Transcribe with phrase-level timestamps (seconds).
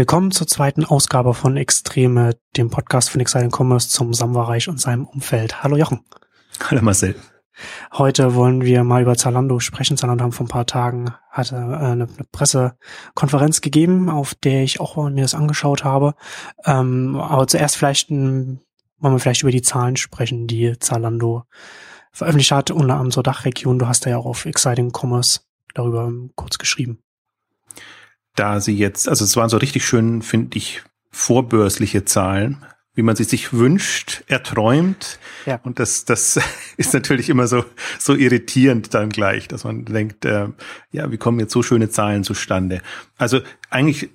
[0.00, 5.04] Willkommen zur zweiten Ausgabe von Extreme, dem Podcast von Exciting Commerce zum Samwareich und seinem
[5.04, 5.62] Umfeld.
[5.62, 6.00] Hallo Jochen.
[6.70, 7.16] Hallo Marcel.
[7.92, 9.98] Heute wollen wir mal über Zalando sprechen.
[9.98, 14.96] Zalando haben vor ein paar Tagen hatte äh, eine, Pressekonferenz gegeben, auf der ich auch
[15.10, 16.14] mir das angeschaut habe.
[16.64, 18.62] Ähm, aber zuerst vielleicht wollen
[19.02, 21.42] wir vielleicht über die Zahlen sprechen, die Zalando
[22.10, 23.78] veröffentlicht hat, unter anderem zur Dachregion.
[23.78, 25.40] Du hast da ja auch auf Exciting Commerce
[25.74, 27.02] darüber kurz geschrieben
[28.36, 32.64] da sie jetzt, also es waren so richtig schön, finde ich, vorbörsliche Zahlen,
[32.94, 35.18] wie man sie sich wünscht, erträumt.
[35.46, 35.60] Ja.
[35.62, 36.40] Und das, das
[36.76, 37.64] ist natürlich immer so,
[37.98, 40.48] so irritierend dann gleich, dass man denkt, äh,
[40.90, 42.82] ja, wie kommen jetzt so schöne Zahlen zustande?
[43.16, 44.10] Also eigentlich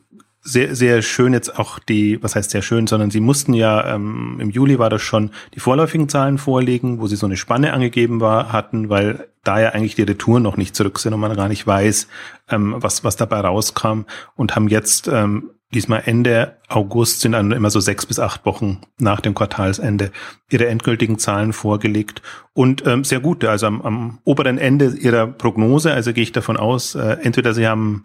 [0.47, 4.37] sehr, sehr schön jetzt auch die, was heißt sehr schön, sondern sie mussten ja, ähm,
[4.39, 8.21] im Juli war das schon die vorläufigen Zahlen vorlegen, wo sie so eine Spanne angegeben
[8.21, 11.47] war, hatten, weil da ja eigentlich die Retouren noch nicht zurück sind und man gar
[11.47, 12.07] nicht weiß,
[12.49, 14.01] ähm, was, was dabei rauskam
[14.35, 18.81] und haben jetzt ähm, diesmal Ende August sind dann immer so sechs bis acht Wochen
[18.99, 20.11] nach dem Quartalsende
[20.51, 22.21] ihre endgültigen Zahlen vorgelegt
[22.53, 26.55] und ähm, sehr gute, also am, am oberen Ende ihrer Prognose, also gehe ich davon
[26.55, 28.03] aus, äh, entweder sie haben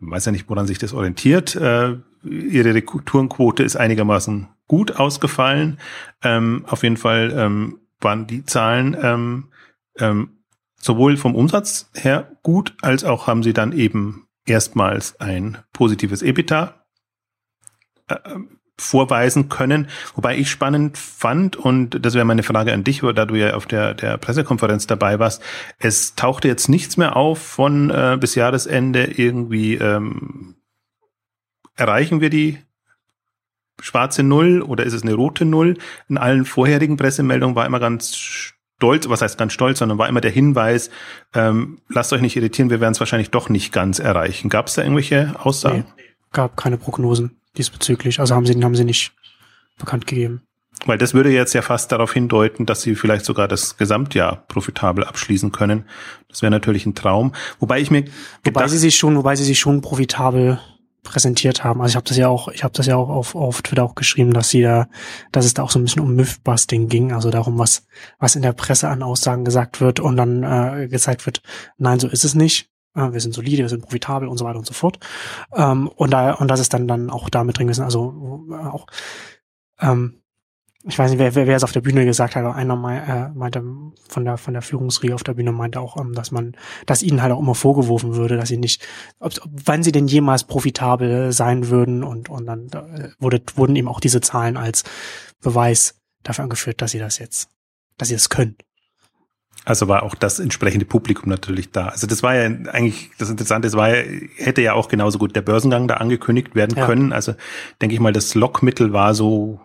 [0.00, 1.56] weiß ja nicht, woran sich das orientiert.
[1.56, 5.78] Äh, ihre Retourenquote ist einigermaßen gut ausgefallen.
[6.22, 9.48] Ähm, auf jeden Fall ähm, waren die Zahlen ähm,
[9.98, 10.30] ähm,
[10.76, 16.86] sowohl vom Umsatz her gut, als auch haben sie dann eben erstmals ein positives EBITDA
[18.08, 18.16] äh,
[18.78, 19.88] vorweisen können.
[20.14, 23.66] Wobei ich spannend fand, und das wäre meine Frage an dich, da du ja auf
[23.66, 25.42] der, der Pressekonferenz dabei warst,
[25.78, 30.56] es tauchte jetzt nichts mehr auf von äh, bis Jahresende irgendwie ähm,
[31.74, 32.58] erreichen wir die
[33.80, 35.78] schwarze Null oder ist es eine rote Null?
[36.08, 40.20] In allen vorherigen Pressemeldungen war immer ganz stolz, was heißt ganz stolz, sondern war immer
[40.20, 40.90] der Hinweis,
[41.34, 44.48] ähm, lasst euch nicht irritieren, wir werden es wahrscheinlich doch nicht ganz erreichen.
[44.48, 45.84] Gab es da irgendwelche Aussagen?
[45.96, 48.20] Nee, gab keine Prognosen diesbezüglich.
[48.20, 49.12] Also haben sie, haben sie nicht
[49.78, 50.42] bekannt gegeben.
[50.84, 55.04] Weil das würde jetzt ja fast darauf hindeuten, dass sie vielleicht sogar das Gesamtjahr profitabel
[55.04, 55.86] abschließen können.
[56.28, 57.32] Das wäre natürlich ein Traum.
[57.58, 58.04] Wobei ich mir
[58.44, 60.60] wobei sie sich schon, wobei sie sich schon profitabel
[61.02, 61.80] präsentiert haben.
[61.80, 63.94] Also ich habe das ja auch, ich habe das ja auch auf, auf Twitter auch
[63.94, 64.88] geschrieben, dass sie da,
[65.32, 67.86] dass es da auch so ein bisschen um Mythbusting ging, also darum, was
[68.18, 71.42] was in der Presse an Aussagen gesagt wird und dann äh, gezeigt wird,
[71.78, 74.66] nein, so ist es nicht wir sind solide, wir sind profitabel und so weiter und
[74.66, 74.98] so fort.
[75.54, 78.86] Ähm, und da, und das ist dann, dann auch damit drin gewesen, also äh, auch,
[79.80, 80.22] ähm,
[80.88, 83.36] ich weiß nicht, wer, wer, wer es auf der Bühne gesagt hat, aber einer äh,
[83.36, 83.62] meinte
[84.08, 86.56] von der von der Führungsriege auf der Bühne meinte auch, ähm, dass man,
[86.86, 88.86] dass ihnen halt auch immer vorgeworfen würde, dass sie nicht,
[89.18, 93.88] ob, wann sie denn jemals profitabel sein würden und und dann äh, wurde, wurden eben
[93.88, 94.84] auch diese Zahlen als
[95.42, 97.48] Beweis dafür angeführt, dass sie das jetzt,
[97.98, 98.56] dass sie das können.
[99.66, 101.88] Also war auch das entsprechende Publikum natürlich da.
[101.88, 104.04] Also das war ja eigentlich das Interessante, es war ja,
[104.36, 106.86] hätte ja auch genauso gut der Börsengang da angekündigt werden ja.
[106.86, 107.12] können.
[107.12, 107.34] Also
[107.82, 109.60] denke ich mal, das Lockmittel war so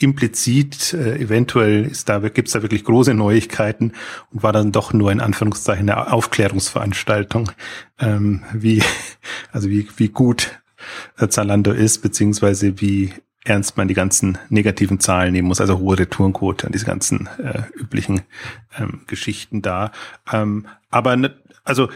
[0.00, 3.92] implizit, äh, eventuell ist da, gibt's da wirklich große Neuigkeiten
[4.32, 7.52] und war dann doch nur in Anführungszeichen eine Aufklärungsveranstaltung,
[8.00, 8.82] ähm, wie,
[9.52, 10.60] also wie, wie gut
[11.28, 13.12] Zalando ist, beziehungsweise wie
[13.44, 17.62] ernst man die ganzen negativen Zahlen nehmen muss, also hohe Retourenquote und diese ganzen äh,
[17.74, 18.22] üblichen
[18.78, 19.92] ähm, Geschichten da.
[20.32, 21.34] Ähm, aber ne,
[21.64, 21.88] also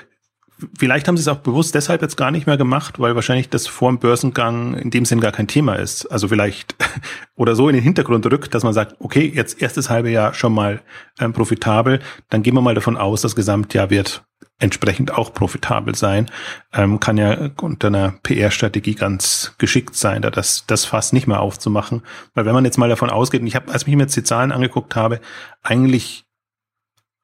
[0.79, 3.67] vielleicht haben sie es auch bewusst deshalb jetzt gar nicht mehr gemacht, weil wahrscheinlich das
[3.67, 6.07] vor dem Börsengang in dem Sinn gar kein Thema ist.
[6.07, 6.77] Also vielleicht
[7.37, 10.55] oder so in den Hintergrund rückt, dass man sagt, okay, jetzt erstes halbe Jahr schon
[10.55, 10.81] mal
[11.21, 14.25] ähm, profitabel, dann gehen wir mal davon aus, das Gesamtjahr wird
[14.59, 16.31] entsprechend auch profitabel sein.
[16.73, 21.41] Ähm, kann ja unter einer PR-Strategie ganz geschickt sein, da das, das Fass nicht mehr
[21.41, 22.03] aufzumachen.
[22.35, 24.23] Weil wenn man jetzt mal davon ausgeht, und ich habe, als ich mir jetzt die
[24.23, 25.21] Zahlen angeguckt habe,
[25.63, 26.25] eigentlich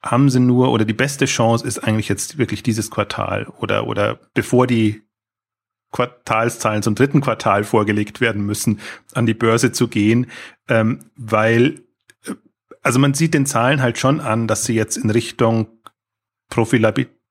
[0.03, 4.19] haben sie nur, oder die beste Chance ist eigentlich jetzt wirklich dieses Quartal oder, oder
[4.34, 5.03] bevor die
[5.91, 8.81] Quartalszahlen zum dritten Quartal vorgelegt werden müssen,
[9.15, 10.31] an die Börse zu gehen,
[10.69, 11.83] ähm, weil,
[12.27, 12.34] äh,
[12.83, 15.69] also man sieht den Zahlen halt schon an, dass sie jetzt in Richtung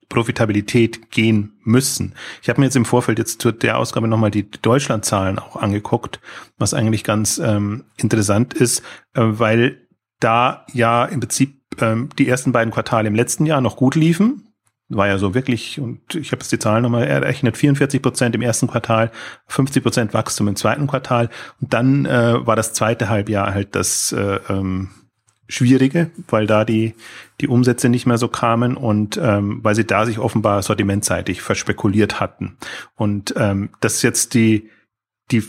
[0.08, 2.14] Profitabilität gehen müssen.
[2.42, 6.20] Ich habe mir jetzt im Vorfeld jetzt zu der Ausgabe nochmal die Deutschlandzahlen auch angeguckt,
[6.56, 8.80] was eigentlich ganz ähm, interessant ist,
[9.14, 9.86] äh, weil
[10.20, 14.44] da ja im Prinzip ähm, die ersten beiden Quartale im letzten Jahr noch gut liefen.
[14.90, 18.40] War ja so wirklich, und ich habe jetzt die Zahlen nochmal errechnet, 44 Prozent im
[18.40, 19.10] ersten Quartal,
[19.48, 21.28] 50 Prozent Wachstum im zweiten Quartal.
[21.60, 24.88] Und dann äh, war das zweite Halbjahr halt das äh, ähm,
[25.48, 26.94] Schwierige, weil da die,
[27.40, 32.20] die Umsätze nicht mehr so kamen und ähm, weil sie da sich offenbar sortimentseitig verspekuliert
[32.20, 32.58] hatten.
[32.94, 34.70] Und ähm, das ist jetzt die,
[35.30, 35.42] die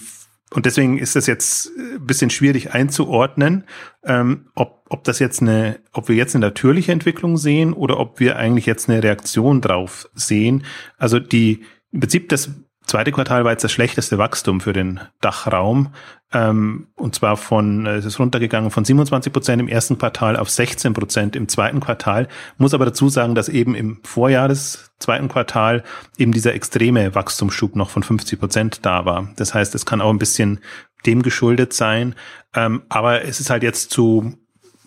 [0.51, 3.65] und deswegen ist das jetzt ein äh, bisschen schwierig einzuordnen,
[4.03, 8.19] ähm, ob, ob das jetzt eine, ob wir jetzt eine natürliche Entwicklung sehen oder ob
[8.19, 10.63] wir eigentlich jetzt eine Reaktion drauf sehen.
[10.97, 12.49] Also die, im Prinzip das
[12.85, 15.93] zweite Quartal war jetzt das schlechteste Wachstum für den Dachraum.
[16.31, 20.49] Ähm, und zwar von, äh, es ist runtergegangen von 27 Prozent im ersten Quartal auf
[20.49, 22.27] 16 Prozent im zweiten Quartal.
[22.57, 25.83] Muss aber dazu sagen, dass eben im Vorjahr des zweiten Quartal
[26.17, 29.29] eben dieser extreme Wachstumsschub noch von 50 Prozent da war.
[29.37, 30.59] Das heißt, es kann auch ein bisschen
[31.05, 32.13] dem geschuldet sein.
[32.53, 34.37] Ähm, aber es ist halt jetzt zu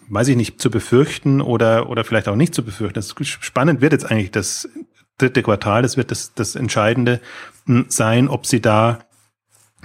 [0.08, 2.94] weiß ich nicht, zu befürchten oder, oder vielleicht auch nicht zu befürchten.
[2.94, 4.68] Das spannend wird jetzt eigentlich das
[5.16, 7.20] dritte Quartal, das wird das, das Entscheidende
[7.66, 8.98] hm, sein, ob sie da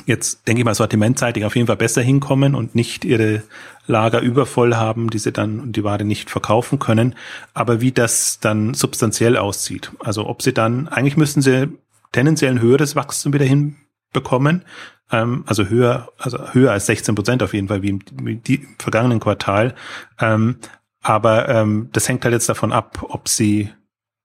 [0.05, 3.43] jetzt, denke ich mal, sortimentseitig auf jeden Fall besser hinkommen und nicht ihre
[3.87, 7.15] Lager übervoll haben, die sie dann die Ware nicht verkaufen können.
[7.53, 9.91] Aber wie das dann substanziell aussieht.
[9.99, 11.69] Also ob sie dann, eigentlich müssten sie
[12.11, 14.63] tendenziell ein höheres Wachstum wieder hinbekommen.
[15.11, 18.67] Ähm, also höher, also höher als 16 Prozent auf jeden Fall, wie im, wie die
[18.77, 19.73] vergangenen Quartal.
[20.19, 20.57] Ähm,
[21.01, 23.69] aber ähm, das hängt halt jetzt davon ab, ob sie,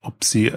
[0.01, 0.53] ob sie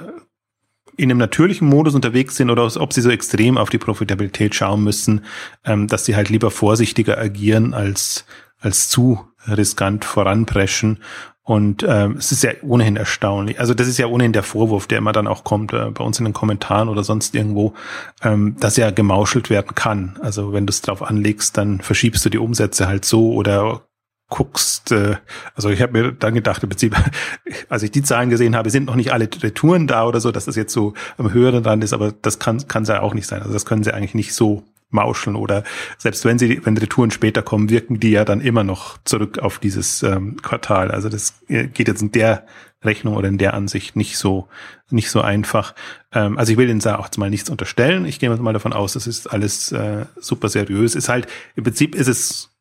[0.97, 4.83] in einem natürlichen Modus unterwegs sind oder ob sie so extrem auf die Profitabilität schauen
[4.83, 5.21] müssen,
[5.65, 8.25] ähm, dass sie halt lieber vorsichtiger agieren als,
[8.59, 10.99] als zu riskant voranpreschen.
[11.43, 13.59] Und ähm, es ist ja ohnehin erstaunlich.
[13.59, 16.17] Also das ist ja ohnehin der Vorwurf, der immer dann auch kommt äh, bei uns
[16.17, 17.75] in den Kommentaren oder sonst irgendwo,
[18.23, 20.17] ähm, dass ja gemauschelt werden kann.
[20.21, 23.83] Also wenn du es drauf anlegst, dann verschiebst du die Umsätze halt so oder
[24.29, 25.17] guckst, äh,
[25.53, 26.95] also ich habe mir dann gedacht, im Prinzip,
[27.69, 30.45] als ich die Zahlen gesehen habe, sind noch nicht alle Retouren da oder so, dass
[30.45, 33.41] das jetzt so am höheren dran ist, aber das kann kann ja auch nicht sein.
[33.41, 35.63] Also das können sie eigentlich nicht so mauscheln oder
[35.97, 39.59] selbst wenn sie, wenn Retouren später kommen, wirken die ja dann immer noch zurück auf
[39.59, 40.91] dieses ähm, Quartal.
[40.91, 42.45] Also das äh, geht jetzt in der
[42.83, 44.47] Rechnung oder in der Ansicht nicht so
[44.89, 45.75] nicht so einfach.
[46.13, 48.05] Ähm, also ich will Ihnen da auch jetzt mal nichts unterstellen.
[48.05, 50.95] Ich gehe mal davon aus, das ist alles äh, super seriös.
[50.95, 52.54] Ist halt im Prinzip ist es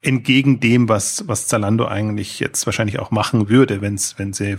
[0.00, 4.56] entgegen dem, was, was Zalando eigentlich jetzt wahrscheinlich auch machen würde, wenn's, wenn sie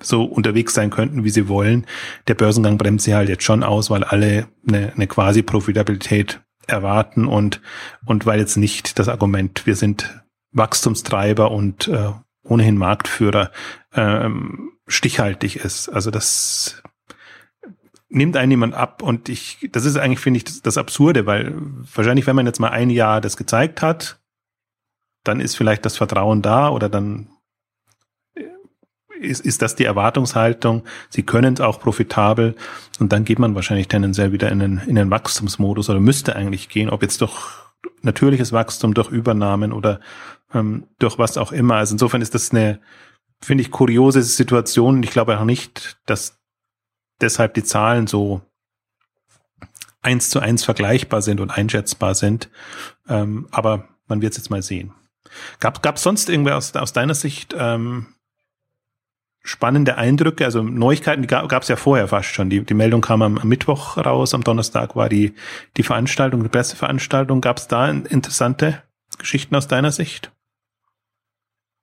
[0.00, 1.86] so unterwegs sein könnten, wie sie wollen.
[2.28, 7.26] Der Börsengang bremst sie halt jetzt schon aus, weil alle eine, eine quasi Profitabilität erwarten
[7.26, 7.60] und,
[8.04, 10.22] und weil jetzt nicht das Argument, wir sind
[10.52, 12.10] Wachstumstreiber und äh,
[12.42, 13.50] ohnehin Marktführer
[13.94, 15.88] ähm, stichhaltig ist.
[15.88, 16.82] Also das
[18.08, 21.54] nimmt einen jemand ab und ich, das ist eigentlich, finde ich, das, das Absurde, weil
[21.94, 24.20] wahrscheinlich, wenn man jetzt mal ein Jahr das gezeigt hat,
[25.28, 27.28] dann ist vielleicht das Vertrauen da oder dann
[29.20, 32.54] ist, ist das die Erwartungshaltung, sie können es auch profitabel
[32.98, 36.68] und dann geht man wahrscheinlich tendenziell wieder in den, in den Wachstumsmodus oder müsste eigentlich
[36.68, 37.34] gehen, ob jetzt durch
[38.02, 40.00] natürliches Wachstum, durch Übernahmen oder
[40.52, 41.76] ähm, durch was auch immer.
[41.76, 42.80] Also insofern ist das eine,
[43.40, 45.02] finde ich, kuriose Situation.
[45.02, 46.38] Ich glaube auch nicht, dass
[47.20, 48.42] deshalb die Zahlen so
[50.02, 52.48] eins zu eins vergleichbar sind und einschätzbar sind.
[53.08, 54.92] Ähm, aber man wird es jetzt mal sehen.
[55.60, 58.06] Gab es sonst irgendwer aus, aus deiner Sicht ähm,
[59.42, 60.44] spannende Eindrücke?
[60.44, 62.50] Also Neuigkeiten, die gab es ja vorher fast schon.
[62.50, 65.34] Die, die Meldung kam am, Mittwoch raus, am Donnerstag war die,
[65.76, 67.40] die Veranstaltung, die Presseveranstaltung.
[67.40, 68.82] Gab es da interessante
[69.18, 70.32] Geschichten aus deiner Sicht?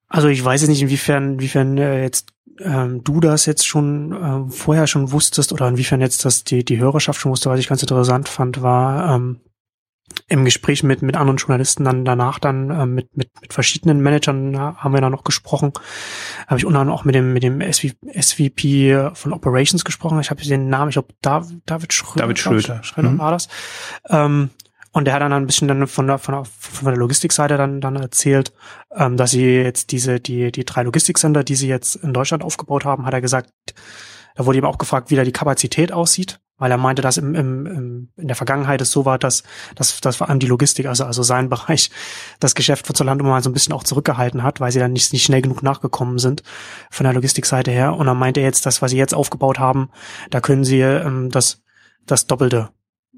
[0.08, 4.52] Also ich weiß jetzt nicht, inwiefern, inwiefern äh, jetzt ähm, du das jetzt schon äh,
[4.52, 7.82] vorher schon wusstest oder inwiefern jetzt das die, die Hörerschaft schon wusste, was ich ganz
[7.82, 9.40] interessant fand, war, ähm,
[10.28, 14.58] im Gespräch mit, mit anderen Journalisten dann danach dann äh, mit, mit, mit verschiedenen Managern
[14.58, 15.74] haben wir da noch gesprochen.
[16.48, 20.20] Habe ich unter anderem auch mit dem, mit dem SV, SVP von Operations gesprochen.
[20.20, 22.24] Ich habe den Namen, ich glaube David, David Schröder.
[22.24, 22.84] David Schröder.
[22.84, 23.20] Schröder mhm.
[23.20, 23.48] war das.
[24.10, 24.50] Ähm,
[24.92, 27.82] und der hat dann ein bisschen dann von der, von der, von der Logistikseite dann,
[27.82, 28.54] dann erzählt,
[28.96, 32.86] ähm, dass sie jetzt diese, die, die drei Logistikcenter, die sie jetzt in Deutschland aufgebaut
[32.86, 33.50] haben, hat er gesagt,
[34.36, 37.36] da wurde ihm auch gefragt, wie da die Kapazität aussieht weil er meinte, dass im,
[37.36, 39.44] im, im, in der Vergangenheit es so war, dass,
[39.76, 41.92] dass, dass vor allem die Logistik, also, also sein Bereich,
[42.40, 45.12] das Geschäft von Zalando mal so ein bisschen auch zurückgehalten hat, weil sie dann nicht,
[45.12, 46.42] nicht schnell genug nachgekommen sind
[46.90, 47.98] von der Logistikseite her.
[47.98, 49.90] Und dann meinte er jetzt, das, was sie jetzt aufgebaut haben,
[50.30, 51.62] da können sie ähm, das,
[52.06, 52.70] das Doppelte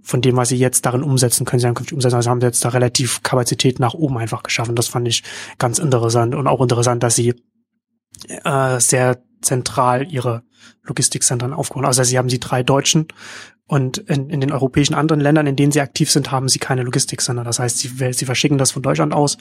[0.01, 2.15] von dem, was sie jetzt darin umsetzen, können sie dann künftig umsetzen.
[2.15, 4.75] Also haben sie jetzt da relativ Kapazität nach oben einfach geschaffen.
[4.75, 5.21] Das fand ich
[5.59, 7.35] ganz interessant und auch interessant, dass sie
[8.43, 10.43] äh, sehr zentral ihre
[10.83, 11.85] Logistikzentren aufgebaut.
[11.85, 13.07] Also sie haben sie drei deutschen
[13.67, 16.83] und in, in den europäischen anderen Ländern, in denen sie aktiv sind, haben sie keine
[16.83, 17.43] Logistikcenter.
[17.43, 19.37] Das heißt, sie, sie verschicken das von Deutschland aus,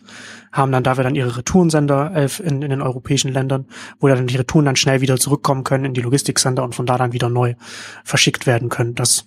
[0.51, 3.67] haben dann dafür dann ihre Retourensender elf in, in den europäischen Ländern,
[4.01, 6.97] wo dann die Retouren dann schnell wieder zurückkommen können in die Logistikcenter und von da
[6.97, 7.55] dann wieder neu
[8.03, 8.95] verschickt werden können.
[8.95, 9.27] Das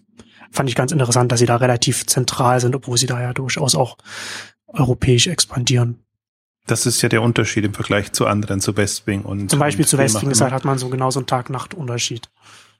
[0.52, 3.76] fand ich ganz interessant, dass sie da relativ zentral sind, obwohl sie da ja durchaus
[3.76, 3.98] auch
[4.66, 6.07] europäisch expandieren.
[6.68, 9.50] Das ist ja der Unterschied im Vergleich zu anderen, zu Westwing und.
[9.50, 12.30] Zum Beispiel und zu Westwing gesagt hat man so genau so einen Tag-Nacht-Unterschied.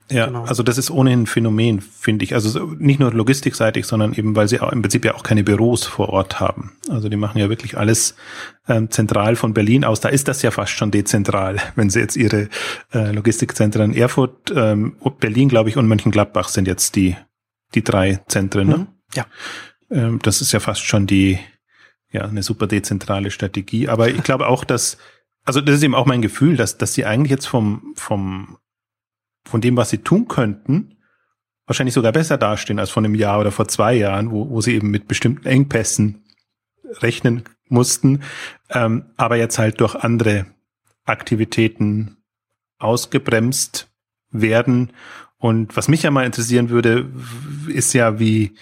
[0.10, 0.46] Ja, genau.
[0.46, 2.34] also das ist ohnehin ein Phänomen, finde ich.
[2.34, 5.84] Also nicht nur logistikseitig, sondern eben, weil sie auch im Prinzip ja auch keine Büros
[5.84, 6.78] vor Ort haben.
[6.88, 8.16] Also die machen ja wirklich alles
[8.70, 10.00] ähm, zentral von Berlin aus.
[10.00, 12.48] Da ist das ja fast schon dezentral, wenn sie jetzt ihre
[12.94, 17.18] äh, Logistikzentren in Erfurt, ähm, Berlin, glaube ich, und Mönchengladbach sind jetzt die
[17.76, 18.68] die drei Zentren.
[18.68, 18.78] Ne?
[18.78, 18.88] Mhm.
[19.14, 19.26] Ja.
[19.90, 21.40] Ähm, das ist ja fast schon die,
[22.12, 23.90] ja, eine super dezentrale Strategie.
[23.90, 24.98] Aber ich glaube auch, dass,
[25.44, 28.58] also das ist eben auch mein Gefühl, dass, dass sie eigentlich jetzt vom, vom,
[29.46, 30.98] von dem, was sie tun könnten,
[31.66, 34.76] wahrscheinlich sogar besser dastehen als vor einem Jahr oder vor zwei Jahren, wo, wo sie
[34.76, 36.24] eben mit bestimmten Engpässen
[37.02, 38.24] rechnen mussten,
[38.70, 40.46] ähm, aber jetzt halt durch andere
[41.04, 42.18] Aktivitäten
[42.80, 43.90] ausgebremst
[44.32, 44.94] werden.
[45.38, 47.10] Und was mich ja mal interessieren würde,
[47.68, 48.56] ist ja, wie,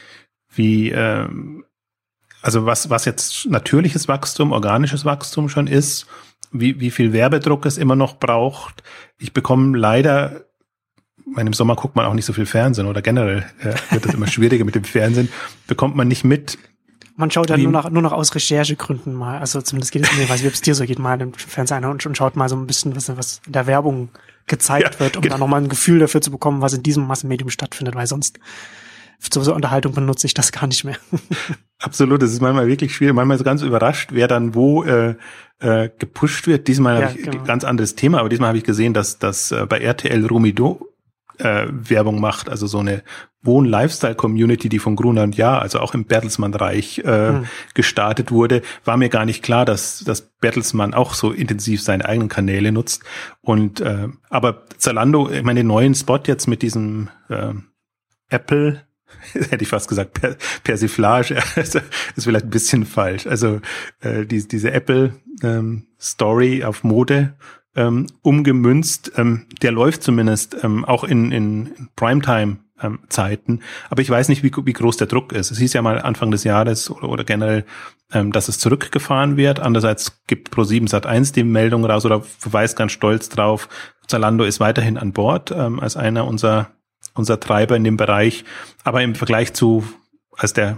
[0.54, 1.65] wie, ähm,
[2.46, 6.06] also was, was jetzt natürliches Wachstum, organisches Wachstum schon ist,
[6.52, 8.84] wie, wie viel Werbedruck es immer noch braucht.
[9.18, 10.46] Ich bekomme leider
[11.26, 14.14] meine, im Sommer guckt man auch nicht so viel Fernsehen oder generell äh, wird das
[14.14, 15.30] immer schwieriger mit dem Fernsehen,
[15.66, 16.60] bekommt man nicht mit.
[17.16, 20.30] Man schaut ja nur noch, nur noch aus Recherchegründen mal, also zumindest geht es mir,
[20.30, 22.56] weiß nicht, ob es dir so geht, mal im Fernsehen und, und schaut mal so
[22.56, 24.10] ein bisschen, was, was in der Werbung
[24.46, 25.34] gezeigt ja, wird, um genau.
[25.34, 28.40] dann nochmal ein Gefühl dafür zu bekommen, was in diesem Massenmedium stattfindet, weil sonst
[29.20, 30.98] zur so Unterhaltung benutze ich das gar nicht mehr.
[31.80, 35.16] Absolut, das ist manchmal wirklich schwierig, manchmal so ganz überrascht, wer dann wo äh,
[35.60, 36.68] äh, gepusht wird.
[36.68, 37.40] Diesmal ja, habe ich genau.
[37.40, 40.88] ein ganz anderes Thema, aber diesmal habe ich gesehen, dass, dass äh, bei RTL Rumido
[41.38, 43.04] äh, Werbung macht, also so eine
[43.42, 47.48] Wohn-Lifestyle-Community, die von Gruner und Jahr, also auch im Bertelsmann-Reich äh, mhm.
[47.74, 52.30] gestartet wurde, war mir gar nicht klar, dass, dass Bertelsmann auch so intensiv seine eigenen
[52.30, 53.04] Kanäle nutzt.
[53.42, 57.54] Und äh, aber Zalando, ich meine, den neuen Spot jetzt mit diesem äh,
[58.30, 58.82] Apple
[59.34, 61.82] hätte ich fast gesagt, per Persiflage, ist
[62.18, 63.28] vielleicht ein bisschen falsch.
[63.28, 63.62] Also
[64.02, 67.36] äh, die, diese Apple ähm, Story auf Mode
[67.76, 69.12] ähm, umgemünzt.
[69.18, 73.62] Ähm, der läuft zumindest ähm, auch in, in Primetime ähm, Zeiten.
[73.90, 75.52] Aber ich weiß nicht, wie, wie groß der Druck ist.
[75.52, 77.66] Es hieß ja mal Anfang des Jahres oder, oder generell,
[78.12, 79.60] ähm, dass es zurückgefahren wird.
[79.60, 83.70] Andererseits gibt Pro7 Sat1 die Meldung raus oder verweist ganz stolz drauf,
[84.08, 86.72] Zalando ist weiterhin an Bord ähm, als einer unserer
[87.16, 88.44] unser Treiber in dem Bereich.
[88.84, 89.84] Aber im Vergleich zu,
[90.38, 90.78] als der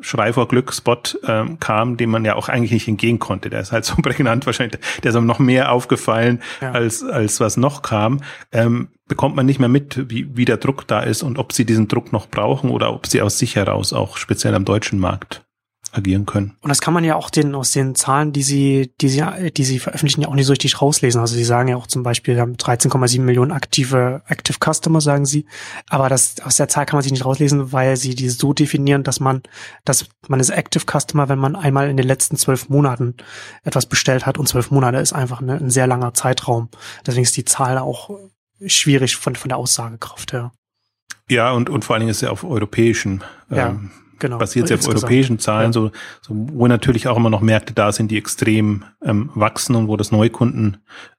[0.00, 3.50] Schrei vor Glück Spot ähm, kam, dem man ja auch eigentlich nicht entgehen konnte.
[3.50, 6.70] Der ist halt so prägnant wahrscheinlich, der ist ihm noch mehr aufgefallen, ja.
[6.70, 8.20] als, als was noch kam.
[8.52, 11.64] Ähm, bekommt man nicht mehr mit, wie, wie der Druck da ist und ob sie
[11.64, 15.47] diesen Druck noch brauchen oder ob sie aus sich heraus auch speziell am deutschen Markt
[15.92, 16.56] agieren können.
[16.60, 19.22] Und das kann man ja auch den, aus den Zahlen, die sie, die sie,
[19.56, 21.20] die sie veröffentlichen, ja auch nicht so richtig rauslesen.
[21.20, 25.26] Also sie sagen ja auch zum Beispiel, wir haben 13,7 Millionen aktive Active Customer, sagen
[25.26, 25.46] sie.
[25.88, 29.02] Aber das, aus der Zahl kann man sich nicht rauslesen, weil sie die so definieren,
[29.02, 29.42] dass man,
[29.84, 33.14] dass man ist Active Customer, wenn man einmal in den letzten zwölf Monaten
[33.64, 34.38] etwas bestellt hat.
[34.38, 36.68] Und zwölf Monate ist einfach ne, ein sehr langer Zeitraum.
[37.06, 38.10] Deswegen ist die Zahl auch
[38.66, 40.52] schwierig von, von der Aussagekraft her.
[41.30, 43.68] Ja, und, und vor allen Dingen ist sie auf europäischen ja.
[43.68, 45.72] ähm, genau, basiert auf europäischen Zahlen, ja.
[45.72, 49.88] so, so, wo natürlich auch immer noch Märkte da sind, die extrem ähm, wachsen und
[49.88, 50.78] wo das Neukundenvolumen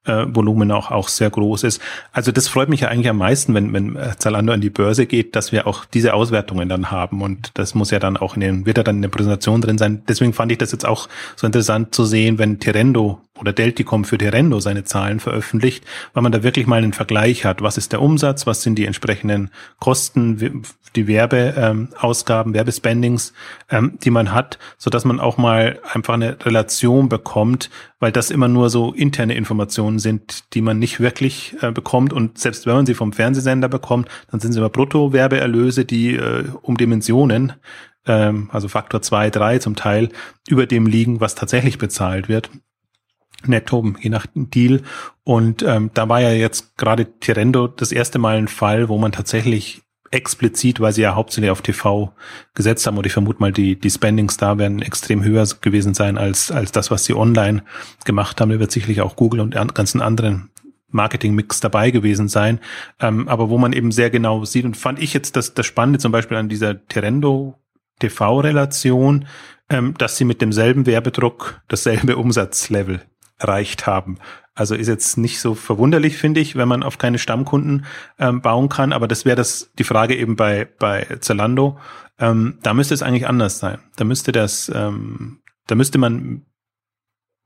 [0.10, 1.82] äh, auch, auch sehr groß ist.
[2.12, 5.06] Also das freut mich ja eigentlich am meisten, wenn, wenn äh, Zalando an die Börse
[5.06, 8.42] geht, dass wir auch diese Auswertungen dann haben und das muss ja dann auch in
[8.42, 10.04] den, wird ja dann in der Präsentation drin sein.
[10.08, 14.18] Deswegen fand ich das jetzt auch so interessant zu sehen, wenn Tirendo oder Delticom für
[14.18, 17.62] Tirendo seine Zahlen veröffentlicht, weil man da wirklich mal einen Vergleich hat.
[17.62, 18.46] Was ist der Umsatz?
[18.46, 19.50] Was sind die entsprechenden
[19.80, 20.64] Kosten,
[20.96, 23.34] die Werbeausgaben, ähm, Werbespendings,
[23.70, 28.32] ähm, die man hat, so dass man auch mal einfach eine Relation bekommt, weil das
[28.32, 32.14] immer nur so interne Informationen sind, die man nicht wirklich äh, bekommt.
[32.14, 36.46] Und selbst wenn man sie vom Fernsehsender bekommt, dann sind sie immer Brutto-Werbeerlöse, die äh,
[36.62, 37.54] um Dimensionen
[38.06, 40.10] ähm, also Faktor zwei, drei zum Teil,
[40.48, 42.50] über dem liegen, was tatsächlich bezahlt wird
[43.46, 44.82] netto, je nach Deal.
[45.24, 49.12] Und ähm, da war ja jetzt gerade Tirendo das erste Mal ein Fall, wo man
[49.12, 52.14] tatsächlich explizit, weil sie ja hauptsächlich auf TV
[52.54, 56.18] gesetzt haben, und ich vermute mal, die, die Spendings da werden extrem höher gewesen sein
[56.18, 57.64] als, als das, was sie online
[58.06, 58.50] gemacht haben.
[58.50, 60.50] Da wird sicherlich auch Google und ganzen anderen
[60.92, 62.60] Marketing-Mix dabei gewesen sein.
[63.00, 66.00] Ähm, aber wo man eben sehr genau sieht, und fand ich jetzt das, das Spannende
[66.00, 67.60] zum Beispiel an dieser Tirendo
[68.00, 69.28] TV-Relation,
[69.70, 73.02] ähm, dass sie mit demselben Werbedruck dasselbe Umsatzlevel
[73.40, 74.18] erreicht haben.
[74.54, 77.86] Also ist jetzt nicht so verwunderlich, finde ich, wenn man auf keine Stammkunden
[78.20, 78.92] ähm, bauen kann.
[78.92, 81.80] Aber das wäre das die Frage eben bei bei Zalando.
[82.20, 83.80] Ähm, da müsste es eigentlich anders sein.
[83.96, 86.46] Da müsste das, ähm, da müsste man,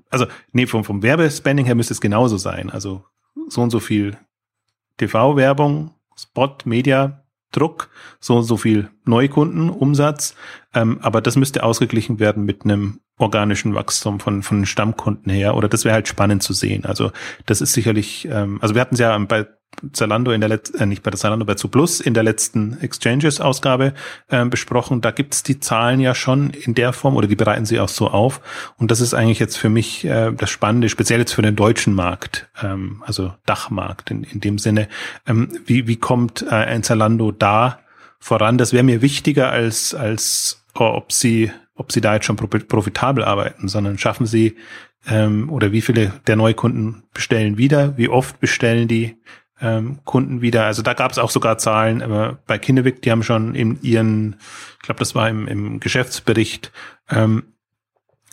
[0.10, 2.72] also nee, vom vom Werbespending her müsste es genauso sein.
[2.72, 3.06] Also
[3.48, 4.18] so und so viel
[4.98, 7.23] TV-Werbung, Spot, Media,
[7.54, 10.36] Druck, so so viel Neukunden, Umsatz.
[10.74, 15.56] Ähm, aber das müsste ausgeglichen werden mit einem organischen Wachstum von, von Stammkunden her.
[15.56, 16.86] Oder das wäre halt spannend zu sehen.
[16.86, 17.12] Also
[17.46, 19.48] das ist sicherlich, ähm, also wir hatten es ja bei
[19.92, 23.94] Zalando in der letzten, äh, nicht bei der Zalando, bei Zuplus in der letzten Exchanges-Ausgabe
[24.30, 25.02] äh, besprochen.
[25.02, 28.10] Da gibt's die Zahlen ja schon in der Form oder die bereiten sie auch so
[28.10, 28.42] auf.
[28.78, 31.94] Und das ist eigentlich jetzt für mich äh, das Spannende, speziell jetzt für den deutschen
[31.94, 34.88] Markt, ähm, also Dachmarkt in, in dem Sinne.
[35.28, 37.80] Ähm, wie, wie kommt äh, ein Zalando da
[38.24, 38.58] voran.
[38.58, 43.24] Das wäre mir wichtiger als, als oh, ob sie, ob sie da jetzt schon profitabel
[43.24, 44.56] arbeiten, sondern schaffen sie
[45.06, 49.18] ähm, oder wie viele der Neukunden bestellen wieder, wie oft bestellen die
[49.62, 50.66] ähm, Kunden wieder.
[50.66, 54.36] Also da gab es auch sogar Zahlen, aber bei Kinnevik, die haben schon in ihren,
[54.78, 56.72] ich glaube, das war im, im Geschäftsbericht,
[57.10, 57.44] ähm,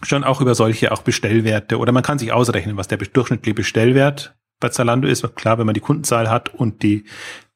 [0.03, 4.35] schon auch über solche auch Bestellwerte oder man kann sich ausrechnen, was der durchschnittliche Bestellwert
[4.59, 5.23] bei Zalando ist.
[5.37, 7.05] Klar, wenn man die Kundenzahl hat und die,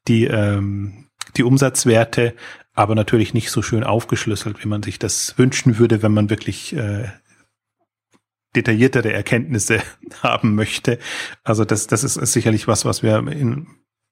[0.07, 1.07] die, ähm,
[1.37, 2.35] die Umsatzwerte,
[2.73, 6.75] aber natürlich nicht so schön aufgeschlüsselt, wie man sich das wünschen würde, wenn man wirklich
[6.75, 7.07] äh,
[8.55, 9.81] detailliertere Erkenntnisse
[10.23, 10.99] haben möchte.
[11.43, 13.67] Also das, das ist, sicherlich was, was wir in,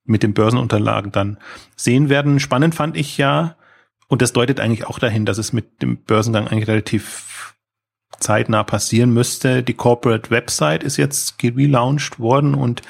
[0.06, 1.38] mit den Börsenunterlagen dann
[1.76, 2.40] sehen werden.
[2.40, 3.56] Spannend fand ich ja,
[4.08, 7.56] und das deutet eigentlich auch dahin, dass es mit dem Börsengang eigentlich relativ
[8.20, 9.64] zeitnah passieren müsste.
[9.64, 12.82] Die Corporate Website ist jetzt gelauncht worden und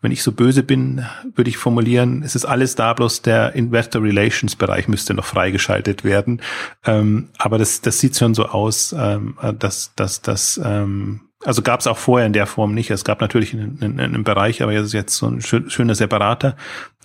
[0.00, 1.04] wenn ich so böse bin,
[1.34, 6.04] würde ich formulieren, es ist alles da, bloß der Investor Relations Bereich müsste noch freigeschaltet
[6.04, 6.40] werden.
[6.84, 11.80] Ähm, aber das, das sieht schon so aus, ähm, dass, dass, dass ähm, also gab
[11.80, 12.90] es auch vorher in der Form nicht.
[12.90, 16.56] Es gab natürlich einen, einen, einen Bereich, aber es ist jetzt so ein schöner separater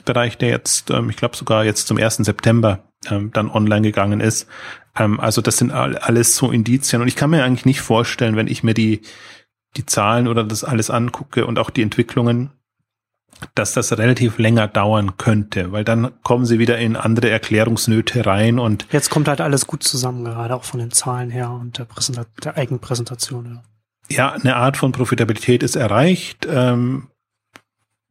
[0.04, 2.18] Bereich, der jetzt, ähm, ich glaube sogar jetzt zum 1.
[2.18, 4.48] September ähm, dann online gegangen ist.
[4.98, 7.02] Ähm, also das sind alles so Indizien.
[7.02, 9.02] Und ich kann mir eigentlich nicht vorstellen, wenn ich mir die,
[9.78, 12.52] die Zahlen oder das alles angucke und auch die Entwicklungen,
[13.54, 18.60] dass das relativ länger dauern könnte, weil dann kommen sie wieder in andere Erklärungsnöte rein
[18.60, 21.86] und jetzt kommt halt alles gut zusammen, gerade auch von den Zahlen her und der,
[21.86, 23.62] Präsentat der Eigenpräsentation.
[24.10, 24.16] Ja.
[24.16, 26.48] ja, eine Art von Profitabilität ist erreicht.
[26.50, 27.08] Ähm,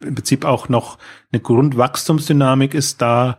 [0.01, 0.99] Im Prinzip auch noch
[1.33, 3.39] eine Grundwachstumsdynamik ist da.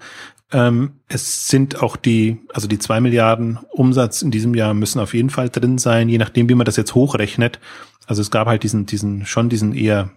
[0.52, 5.14] Ähm, es sind auch die, also die zwei Milliarden Umsatz in diesem Jahr müssen auf
[5.14, 7.60] jeden Fall drin sein, je nachdem, wie man das jetzt hochrechnet.
[8.08, 10.12] Also es gab halt diesen, diesen, schon diesen eher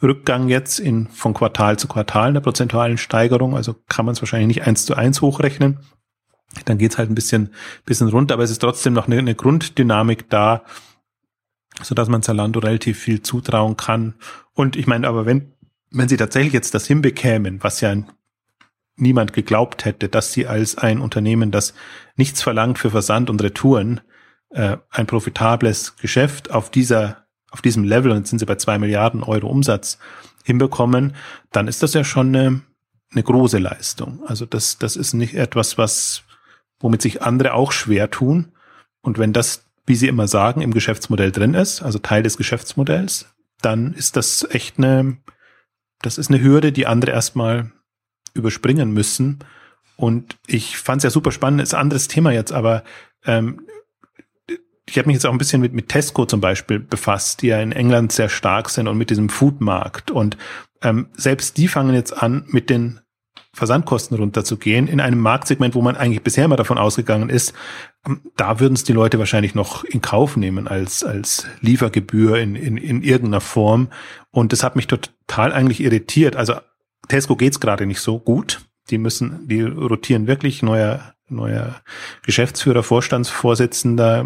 [0.00, 3.56] Rückgang jetzt in, von Quartal zu Quartal in der prozentualen Steigerung.
[3.56, 5.78] Also kann man es wahrscheinlich nicht eins zu eins hochrechnen.
[6.64, 7.50] Dann geht's halt ein bisschen,
[7.84, 10.64] bisschen runter, aber es ist trotzdem noch eine, eine Grunddynamik da,
[11.82, 14.14] so dass man Zalando relativ viel zutrauen kann.
[14.52, 15.52] Und ich meine, aber wenn,
[15.90, 17.94] wenn sie tatsächlich jetzt das hinbekämen, was ja
[18.96, 21.74] niemand geglaubt hätte, dass sie als ein Unternehmen, das
[22.16, 24.00] nichts verlangt für Versand und Retouren,
[24.50, 27.21] äh, ein profitables Geschäft auf dieser
[27.52, 29.98] auf diesem Level, und jetzt sind sie bei zwei Milliarden Euro Umsatz
[30.42, 31.14] hinbekommen,
[31.52, 32.62] dann ist das ja schon eine,
[33.12, 34.22] eine große Leistung.
[34.26, 36.24] Also das, das ist nicht etwas, was,
[36.80, 38.52] womit sich andere auch schwer tun.
[39.02, 43.26] Und wenn das, wie sie immer sagen, im Geschäftsmodell drin ist, also Teil des Geschäftsmodells,
[43.60, 45.18] dann ist das echt eine,
[46.00, 47.70] das ist eine Hürde, die andere erstmal
[48.34, 49.40] überspringen müssen.
[49.96, 52.82] Und ich fand es ja super spannend, ist ein anderes Thema jetzt, aber
[53.24, 53.60] ähm,
[54.92, 57.60] ich habe mich jetzt auch ein bisschen mit, mit Tesco zum Beispiel befasst, die ja
[57.60, 60.10] in England sehr stark sind und mit diesem Foodmarkt.
[60.10, 60.36] Und
[60.82, 63.00] ähm, selbst die fangen jetzt an, mit den
[63.54, 67.54] Versandkosten runterzugehen in einem Marktsegment, wo man eigentlich bisher immer davon ausgegangen ist,
[68.06, 72.54] ähm, da würden es die Leute wahrscheinlich noch in Kauf nehmen als, als Liefergebühr in,
[72.54, 73.88] in, in irgendeiner Form.
[74.30, 76.36] Und das hat mich total eigentlich irritiert.
[76.36, 76.56] Also
[77.08, 78.60] Tesco geht's gerade nicht so gut.
[78.90, 81.80] Die müssen, die rotieren wirklich neuer neuer
[82.24, 84.24] Geschäftsführer, Vorstandsvorsitzender,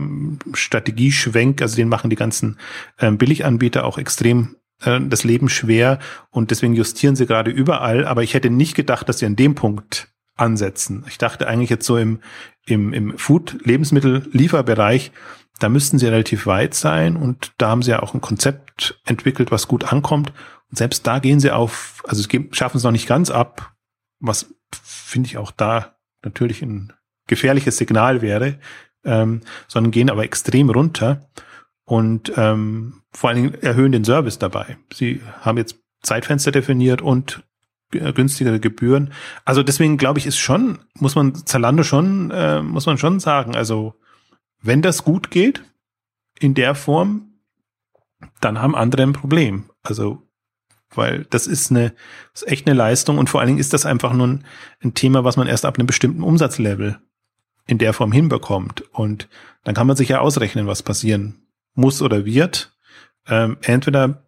[0.53, 2.59] Strategieschwenk, also den machen die ganzen
[2.99, 5.99] äh, Billiganbieter auch extrem äh, das Leben schwer
[6.31, 8.07] und deswegen justieren sie gerade überall.
[8.07, 11.05] Aber ich hätte nicht gedacht, dass sie an dem Punkt ansetzen.
[11.09, 12.21] Ich dachte eigentlich jetzt so im,
[12.67, 15.13] im, im Food-Lebensmittel-Lieferbereich,
[15.59, 19.51] da müssten sie relativ weit sein und da haben sie ja auch ein Konzept entwickelt,
[19.51, 20.33] was gut ankommt.
[20.71, 23.75] Und selbst da gehen sie auf, also schaffen es noch nicht ganz ab,
[24.21, 26.93] was finde ich auch da natürlich ein
[27.27, 28.59] gefährliches Signal wäre,
[29.05, 31.29] ähm, sondern gehen aber extrem runter
[31.85, 34.77] und ähm, vor allen Dingen erhöhen den Service dabei.
[34.93, 37.43] Sie haben jetzt Zeitfenster definiert und
[37.91, 39.13] günstigere Gebühren.
[39.45, 43.55] Also deswegen glaube ich, ist schon, muss man Zalando schon, äh, muss man schon sagen,
[43.55, 43.95] also
[44.61, 45.63] wenn das gut geht
[46.39, 47.39] in der Form,
[48.41, 49.71] dann haben andere ein Problem.
[49.83, 50.23] Also
[50.95, 51.95] weil das ist eine,
[52.35, 54.45] ist echt eine Leistung und vor allen Dingen ist das einfach nur ein,
[54.83, 56.99] ein Thema, was man erst ab einem bestimmten Umsatzlevel
[57.67, 58.85] in der Form hinbekommt.
[58.93, 59.29] Und
[59.65, 62.77] dann kann man sich ja ausrechnen, was passieren muss oder wird.
[63.29, 64.23] Ähm, entweder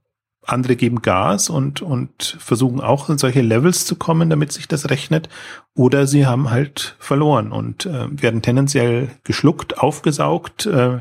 [0.49, 4.89] andere geben Gas und, und versuchen auch in solche Levels zu kommen, damit sich das
[4.89, 5.29] rechnet,
[5.75, 11.01] oder sie haben halt verloren und äh, werden tendenziell geschluckt, aufgesaugt, äh,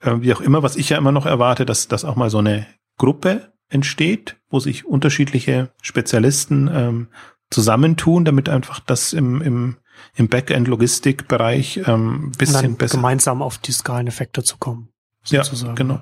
[0.00, 2.38] äh, wie auch immer, was ich ja immer noch erwarte, dass, dass auch mal so
[2.38, 2.66] eine
[2.98, 7.08] Gruppe entsteht, wo sich unterschiedliche Spezialisten ähm,
[7.50, 9.76] zusammentun, damit einfach das im, im,
[10.14, 12.96] im Backend-Logistikbereich ähm, bisschen besser.
[12.96, 14.88] Gemeinsam auf die Skaleneffekte zu kommen.
[15.22, 15.70] Sozusagen.
[15.70, 16.00] Ja, genau.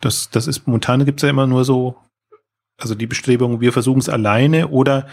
[0.00, 1.96] Das, das ist momentan gibt's ja immer nur so,
[2.78, 5.06] also die Bestrebung, wir versuchen es alleine oder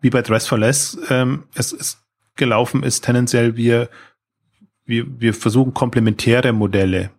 [0.00, 2.02] wie bei Dress for Less, ähm, es, es
[2.36, 3.90] gelaufen ist, tendenziell wir,
[4.84, 7.10] wir, wir versuchen komplementäre Modelle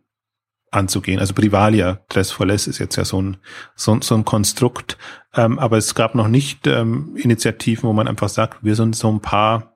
[0.71, 1.19] anzugehen.
[1.19, 3.37] Also Privalia Dressfulness ist jetzt ja so ein,
[3.75, 4.97] so, so ein Konstrukt.
[5.33, 9.11] Ähm, aber es gab noch nicht ähm, Initiativen, wo man einfach sagt, wir sind so
[9.11, 9.70] ein paar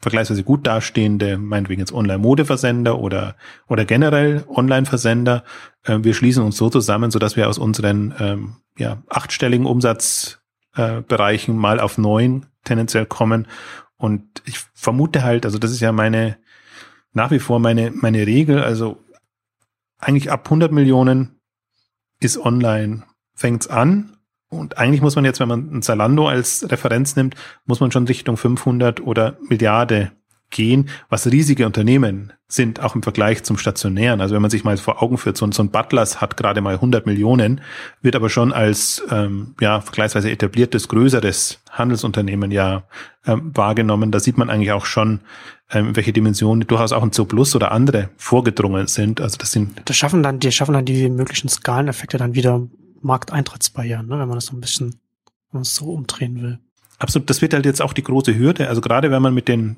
[0.00, 5.44] vergleichsweise gut dastehende, meinetwegen jetzt Online-Modeversender oder, oder generell Online-Versender.
[5.84, 11.54] Äh, wir schließen uns so zusammen, so dass wir aus unseren ähm, ja, achtstelligen Umsatzbereichen
[11.54, 13.48] äh, mal auf neun tendenziell kommen.
[13.96, 16.36] Und ich vermute halt, also das ist ja meine,
[17.12, 19.02] nach wie vor meine, meine Regel, also
[19.98, 21.40] eigentlich ab 100 Millionen
[22.20, 23.04] ist online,
[23.34, 24.15] fängt's an.
[24.48, 28.06] Und eigentlich muss man jetzt, wenn man ein Zalando als Referenz nimmt, muss man schon
[28.06, 30.12] Richtung 500 oder Milliarde
[30.50, 34.20] gehen, was riesige Unternehmen sind, auch im Vergleich zum stationären.
[34.20, 36.60] Also wenn man sich mal vor Augen führt, so, ein, so ein Butlers hat gerade
[36.60, 37.60] mal 100 Millionen,
[38.00, 42.84] wird aber schon als ähm, ja vergleichsweise etabliertes, größeres Handelsunternehmen ja
[43.26, 44.12] ähm, wahrgenommen.
[44.12, 45.20] Da sieht man eigentlich auch schon,
[45.70, 49.20] ähm, welche Dimensionen durchaus auch ein Zooplus oder andere vorgedrungen sind.
[49.20, 49.82] Also das sind.
[49.84, 52.62] Das schaffen dann, die schaffen dann die möglichen Skaleneffekte dann wieder
[53.00, 55.00] Markteintrittsbarrieren, ne, wenn man das so ein bisschen
[55.62, 56.58] so umdrehen will.
[56.98, 58.68] Absolut, das wird halt jetzt auch die große Hürde.
[58.68, 59.76] Also gerade wenn man mit den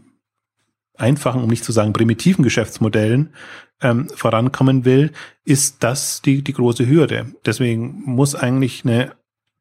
[0.97, 3.33] einfachen, um nicht zu sagen primitiven Geschäftsmodellen
[3.81, 5.13] ähm, vorankommen will,
[5.45, 7.33] ist das die, die große Hürde.
[7.47, 9.13] Deswegen muss eigentlich eine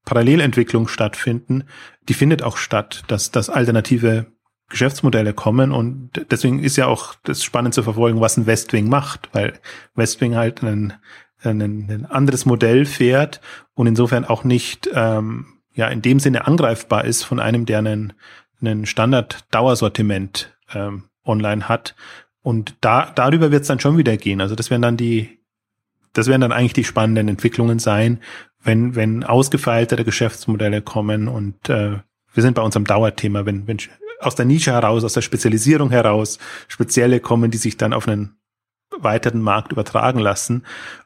[0.05, 1.65] Parallelentwicklung stattfinden.
[2.09, 4.27] Die findet auch statt, dass, dass alternative
[4.69, 9.29] Geschäftsmodelle kommen und deswegen ist ja auch das spannend zu verfolgen, was ein Westwing macht,
[9.31, 9.53] weil
[9.95, 10.93] Westwing halt ein,
[11.43, 13.41] ein, ein anderes Modell fährt
[13.73, 18.13] und insofern auch nicht ähm, ja in dem Sinne angreifbar ist von einem, der einen,
[18.61, 21.95] einen Standard-Dauersortiment ähm, online hat.
[22.41, 24.41] Und da, darüber wird es dann schon wieder gehen.
[24.41, 25.39] Also das werden dann die,
[26.13, 28.21] das werden dann eigentlich die spannenden Entwicklungen sein,
[28.63, 31.99] wenn, wenn ausgefeiltere Geschäftsmodelle kommen und äh,
[32.33, 33.77] wir sind bei unserem Dauerthema, wenn, wenn
[34.19, 38.37] aus der Nische heraus, aus der Spezialisierung heraus Spezielle kommen, die sich dann auf einen
[38.99, 40.63] weiteren Markt übertragen lassen.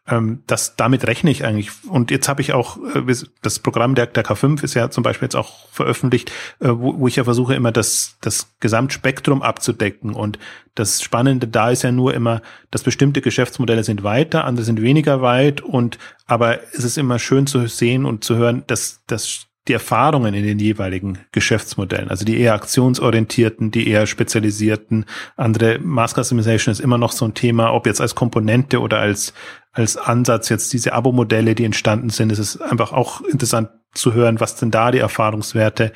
[0.08, 1.72] Ähm, das, damit rechne ich eigentlich.
[1.88, 5.28] Und jetzt habe ich auch, äh, das Programm der, der K5 ist ja zum Beispiel
[5.28, 10.14] jetzt auch veröffentlicht, äh, wo, wo ich ja versuche immer das, das Gesamtspektrum abzudecken.
[10.14, 10.40] Und
[10.76, 15.22] das Spannende da ist ja nur immer, dass bestimmte Geschäftsmodelle sind weiter, andere sind weniger
[15.22, 15.62] weit.
[15.62, 20.34] Und aber es ist immer schön zu sehen und zu hören, dass, dass die Erfahrungen
[20.34, 26.80] in den jeweiligen Geschäftsmodellen, also die eher aktionsorientierten, die eher spezialisierten, andere Mass Customization ist
[26.80, 29.34] immer noch so ein Thema, ob jetzt als Komponente oder als,
[29.72, 34.40] als Ansatz jetzt diese Abo-Modelle, die entstanden sind, ist es einfach auch interessant zu hören,
[34.40, 35.92] was denn da die Erfahrungswerte,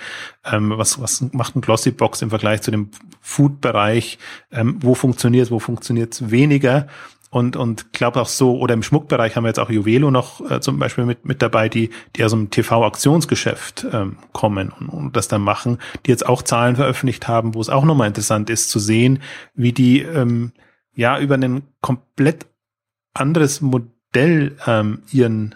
[0.46, 4.20] ähm, was, was macht ein Glossybox im Vergleich zu dem Food-Bereich,
[4.52, 6.88] ähm, wo funktioniert wo funktioniert es weniger
[7.30, 10.62] und und glaube auch so oder im Schmuckbereich haben wir jetzt auch Juvelo noch äh,
[10.62, 15.28] zum Beispiel mit mit dabei, die die aus dem TV-Aktionsgeschäft ähm, kommen und, und das
[15.28, 18.80] dann machen, die jetzt auch Zahlen veröffentlicht haben, wo es auch nochmal interessant ist zu
[18.80, 19.22] sehen,
[19.54, 20.52] wie die ähm,
[20.94, 22.46] ja über ein komplett
[23.14, 25.56] anderes Modell ähm, ihren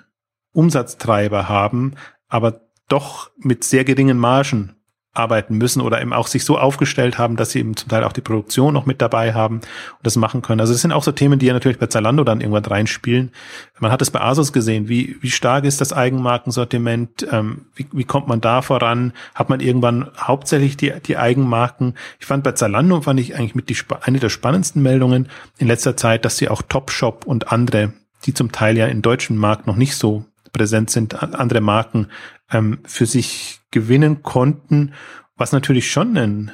[0.54, 1.94] Umsatztreiber haben,
[2.28, 4.76] aber doch mit sehr geringen Margen
[5.13, 8.13] arbeiten müssen oder eben auch sich so aufgestellt haben, dass sie eben zum Teil auch
[8.13, 9.63] die Produktion noch mit dabei haben und
[10.04, 10.62] das machen können.
[10.62, 13.32] Also das sind auch so Themen, die ja natürlich bei Zalando dann irgendwann reinspielen.
[13.80, 18.04] Man hat es bei Asus gesehen, wie, wie stark ist das Eigenmarkensortiment, ähm, wie, wie
[18.04, 21.95] kommt man da voran, hat man irgendwann hauptsächlich die, die Eigenmarken.
[22.19, 25.98] Ich fand bei Zalando, fand ich eigentlich mit die, eine der spannendsten Meldungen in letzter
[25.98, 27.93] Zeit, dass sie auch Topshop und andere,
[28.26, 32.08] die zum Teil ja im deutschen Markt noch nicht so präsent sind, andere Marken
[32.52, 34.94] ähm, für sich gewinnen konnten,
[35.36, 36.52] was natürlich schon einen,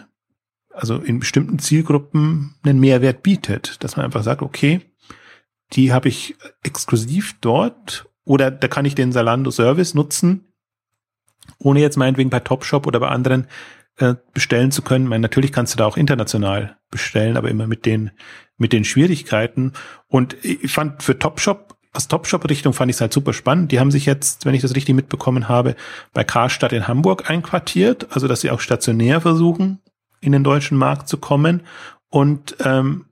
[0.71, 4.81] also in bestimmten Zielgruppen einen Mehrwert bietet, dass man einfach sagt, okay,
[5.73, 10.53] die habe ich exklusiv dort oder da kann ich den Salando Service nutzen,
[11.57, 13.47] ohne jetzt meinetwegen bei Topshop oder bei anderen
[13.97, 15.07] äh, bestellen zu können.
[15.07, 18.11] meine, natürlich kannst du da auch international bestellen, aber immer mit den
[18.57, 19.73] mit den Schwierigkeiten.
[20.07, 23.71] Und ich fand für Topshop aus Topshop-Richtung fand ich es halt super spannend.
[23.71, 25.75] Die haben sich jetzt, wenn ich das richtig mitbekommen habe,
[26.13, 29.79] bei Karstadt in Hamburg einquartiert, also dass sie auch stationär versuchen,
[30.19, 31.61] in den deutschen Markt zu kommen.
[32.09, 33.05] Und ähm,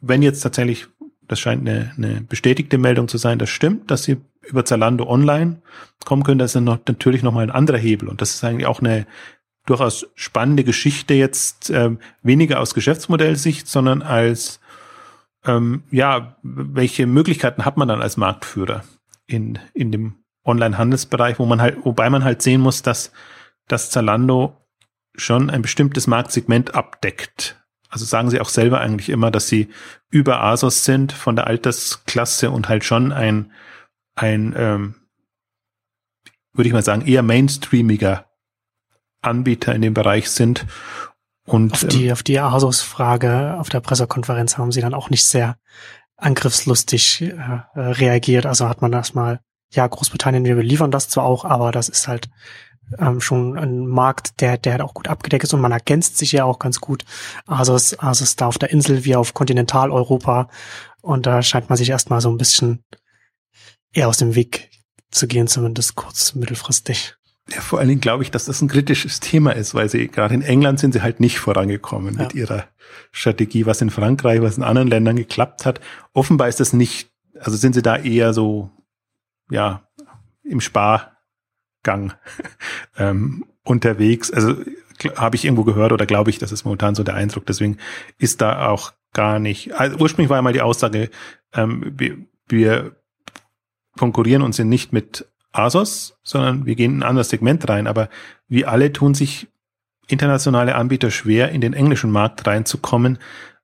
[0.00, 0.88] wenn jetzt tatsächlich,
[1.28, 5.62] das scheint eine, eine bestätigte Meldung zu sein, das stimmt, dass sie über Zalando online
[6.04, 8.08] kommen können, das ist dann noch, natürlich nochmal ein anderer Hebel.
[8.08, 9.06] Und das ist eigentlich auch eine
[9.66, 14.60] durchaus spannende Geschichte jetzt, ähm, weniger aus Geschäftsmodellsicht, sondern als
[15.46, 18.84] ähm, ja, welche Möglichkeiten hat man dann als Marktführer
[19.26, 23.12] in, in dem Online-Handelsbereich, wo man halt, wobei man halt sehen muss, dass,
[23.66, 24.56] dass Zalando
[25.14, 27.60] schon ein bestimmtes Marktsegment abdeckt.
[27.88, 29.68] Also sagen sie auch selber eigentlich immer, dass sie
[30.10, 33.52] über Asos sind von der Altersklasse und halt schon ein,
[34.14, 34.94] ein ähm,
[36.52, 38.26] würde ich mal sagen, eher mainstreamiger
[39.22, 40.66] Anbieter in dem Bereich sind
[41.46, 45.24] Und auf die, ähm, auf die Asos-Frage auf der Pressekonferenz haben sie dann auch nicht
[45.26, 45.56] sehr
[46.16, 48.46] angriffslustig äh, reagiert.
[48.46, 49.40] Also hat man erstmal,
[49.72, 52.28] ja, Großbritannien, wir liefern das zwar auch, aber das ist halt
[52.98, 56.32] ähm, schon ein Markt, der, der halt auch gut abgedeckt ist und man ergänzt sich
[56.32, 57.04] ja auch ganz gut.
[57.46, 60.48] Asos, Asos da auf der Insel wie auf Kontinentaleuropa
[61.02, 62.84] und da scheint man sich erstmal so ein bisschen
[63.92, 64.70] eher aus dem Weg
[65.10, 67.14] zu gehen, zumindest kurz, mittelfristig.
[67.48, 70.34] Ja, vor allen Dingen glaube ich, dass das ein kritisches Thema ist, weil sie gerade
[70.34, 72.22] in England sind sie halt nicht vorangekommen ja.
[72.22, 72.64] mit ihrer
[73.12, 75.80] Strategie, was in Frankreich, was in anderen Ländern geklappt hat.
[76.12, 78.70] Offenbar ist das nicht, also sind sie da eher so,
[79.48, 79.86] ja,
[80.42, 82.14] im Spargang
[82.96, 84.32] ähm, unterwegs.
[84.32, 84.56] Also
[85.14, 87.46] habe ich irgendwo gehört oder glaube ich, das ist momentan so der Eindruck.
[87.46, 87.78] Deswegen
[88.18, 89.72] ist da auch gar nicht.
[89.74, 91.10] Also ursprünglich war ja mal die Aussage,
[91.54, 92.96] ähm, wir, wir
[93.96, 95.26] konkurrieren uns nicht mit
[95.58, 97.86] ASOS, sondern wir gehen in ein anderes Segment rein.
[97.86, 98.08] Aber
[98.48, 99.48] wie alle tun sich
[100.08, 103.18] internationale Anbieter schwer, in den englischen Markt reinzukommen,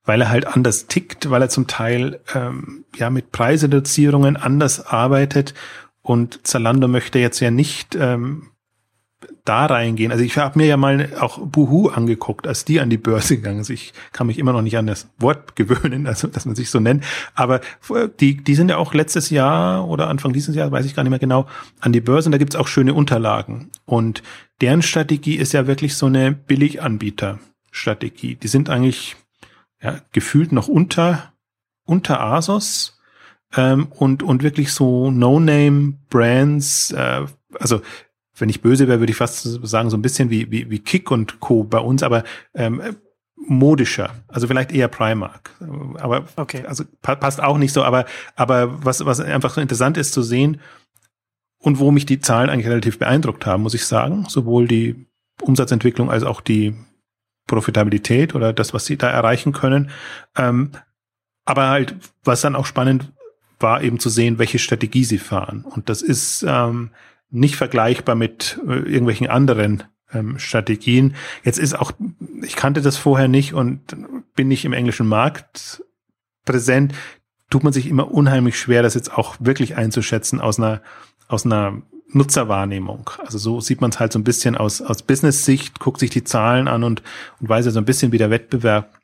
[0.04, 5.54] weil er halt anders tickt, weil er zum Teil ähm, ja mit Preisreduzierungen anders arbeitet.
[6.02, 8.51] Und Zalando möchte jetzt ja nicht ähm,
[9.44, 10.12] da reingehen.
[10.12, 13.64] Also ich habe mir ja mal auch Buhu angeguckt, als die an die Börse gegangen
[13.64, 13.74] sind.
[13.74, 16.78] Ich kann mich immer noch nicht an das Wort gewöhnen, also dass man sich so
[16.78, 17.02] nennt.
[17.34, 17.60] Aber
[18.20, 21.10] die, die sind ja auch letztes Jahr oder Anfang dieses Jahr, weiß ich gar nicht
[21.10, 21.48] mehr genau,
[21.80, 23.72] an die Börse und da gibt's auch schöne Unterlagen.
[23.84, 24.22] Und
[24.60, 28.36] deren Strategie ist ja wirklich so eine Billiganbieter-Strategie.
[28.36, 29.16] Die sind eigentlich
[29.82, 31.32] ja, gefühlt noch unter,
[31.84, 33.00] unter Asos
[33.56, 37.22] ähm, und, und wirklich so No-Name-Brands, äh,
[37.58, 37.80] also
[38.36, 41.10] wenn ich böse wäre, würde ich fast sagen, so ein bisschen wie, wie, wie Kick
[41.10, 41.64] und Co.
[41.64, 42.80] bei uns, aber ähm,
[43.36, 45.50] modischer, also vielleicht eher Primark.
[45.98, 46.64] Aber okay.
[46.66, 50.60] also passt auch nicht so, aber, aber was, was einfach so interessant ist zu sehen
[51.58, 55.06] und wo mich die Zahlen eigentlich relativ beeindruckt haben, muss ich sagen, sowohl die
[55.40, 56.74] Umsatzentwicklung als auch die
[57.46, 59.90] Profitabilität oder das, was sie da erreichen können.
[60.36, 60.70] Ähm,
[61.44, 63.12] aber halt, was dann auch spannend
[63.58, 65.64] war, eben zu sehen, welche Strategie sie fahren.
[65.64, 66.90] Und das ist ähm,
[67.32, 71.16] nicht vergleichbar mit äh, irgendwelchen anderen ähm, Strategien.
[71.42, 71.92] Jetzt ist auch,
[72.42, 73.80] ich kannte das vorher nicht und
[74.34, 75.82] bin nicht im englischen Markt
[76.44, 76.94] präsent,
[77.50, 80.82] tut man sich immer unheimlich schwer, das jetzt auch wirklich einzuschätzen aus einer,
[81.28, 83.10] aus einer Nutzerwahrnehmung.
[83.18, 86.24] Also so sieht man es halt so ein bisschen aus, aus Business-Sicht, guckt sich die
[86.24, 87.02] Zahlen an und,
[87.40, 88.98] und weiß ja so ein bisschen, wie der Wettbewerb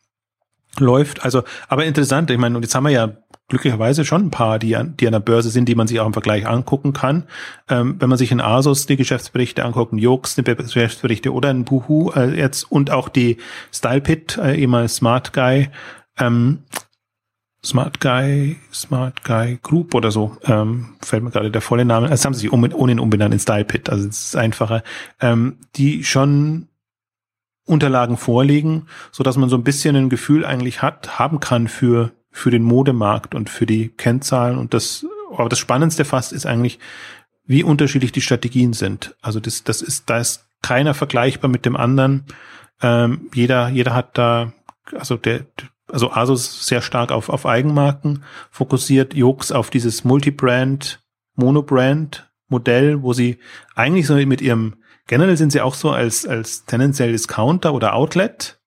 [0.78, 1.24] läuft.
[1.24, 3.16] Also, aber interessant, ich meine, und jetzt haben wir ja
[3.48, 6.06] glücklicherweise schon ein paar, die an, die an der Börse sind, die man sich auch
[6.06, 7.24] im Vergleich angucken kann.
[7.68, 11.64] Ähm, wenn man sich in Asus die Geschäftsberichte anguckt, in Jux die Geschäftsberichte oder in
[11.64, 13.38] Boohoo äh, jetzt und auch die
[13.72, 15.70] StylePit, äh, ehemals Smart Guy,
[16.18, 16.60] ähm,
[17.64, 22.08] Smart Guy, Smart Guy Group oder so, ähm, fällt mir gerade der volle Name.
[22.08, 24.82] Das haben sie sich um, ohnehin umbenannt in StylePit, also es ist einfacher.
[25.20, 26.68] Ähm, die schon
[27.64, 32.12] Unterlagen vorlegen, so dass man so ein bisschen ein Gefühl eigentlich hat, haben kann für
[32.38, 34.58] für den Modemarkt und für die Kennzahlen.
[34.58, 35.04] Und das,
[35.36, 36.78] aber das Spannendste fast ist eigentlich,
[37.46, 39.16] wie unterschiedlich die Strategien sind.
[39.20, 42.24] Also das, das ist, da ist keiner vergleichbar mit dem anderen.
[42.80, 44.52] Ähm, jeder, jeder hat da,
[44.92, 45.46] also der,
[45.90, 51.00] also Asus sehr stark auf, auf Eigenmarken fokussiert, Jux auf dieses Multibrand,
[51.34, 53.38] Monobrand Modell, wo sie
[53.74, 58.58] eigentlich so mit ihrem, generell sind sie auch so als, als tendenziell Discounter oder Outlet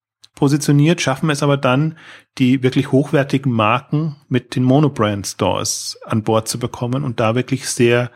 [0.41, 1.99] positioniert, schaffen es aber dann,
[2.39, 7.69] die wirklich hochwertigen Marken mit den Monobrand Stores an Bord zu bekommen und da wirklich
[7.69, 8.09] sehr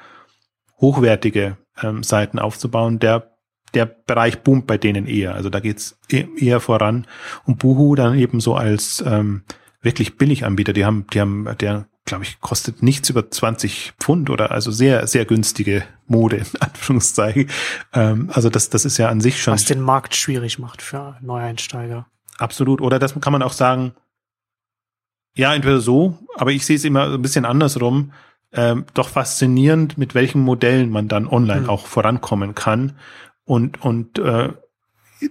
[0.82, 2.98] hochwertige ähm, Seiten aufzubauen.
[2.98, 3.32] Der
[3.76, 5.36] der Bereich boomt bei denen eher.
[5.36, 7.06] Also da geht's e eher voran.
[7.44, 9.44] Und Boohoo dann eben so als ähm,
[9.82, 10.74] wirklich Billiganbieter.
[10.74, 15.06] Die haben, die haben, der glaube ich, kostet nichts über 20 Pfund oder also sehr,
[15.08, 17.50] sehr günstige Mode, in Anführungszeichen.
[17.94, 19.54] Ähm, also das, das ist ja an sich schon.
[19.54, 22.08] Was den Markt schwierig macht für Neueinsteiger.
[22.38, 22.82] Absolut.
[22.82, 23.94] Oder das kann man auch sagen,
[25.36, 28.12] ja, entweder so, aber ich sehe es immer ein bisschen andersrum.
[28.54, 31.70] Ähm, doch faszinierend, mit welchen Modellen man dann online mhm.
[31.70, 32.94] auch vorankommen kann.
[33.44, 34.50] Und, und äh,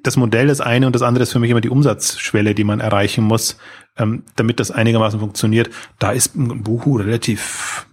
[0.02, 2.80] das Modell ist eine und das andere ist für mich immer die Umsatzschwelle, die man
[2.80, 3.56] erreichen muss,
[3.96, 5.70] ähm, damit das einigermaßen funktioniert.
[5.98, 7.86] Da ist ein Buhu relativ,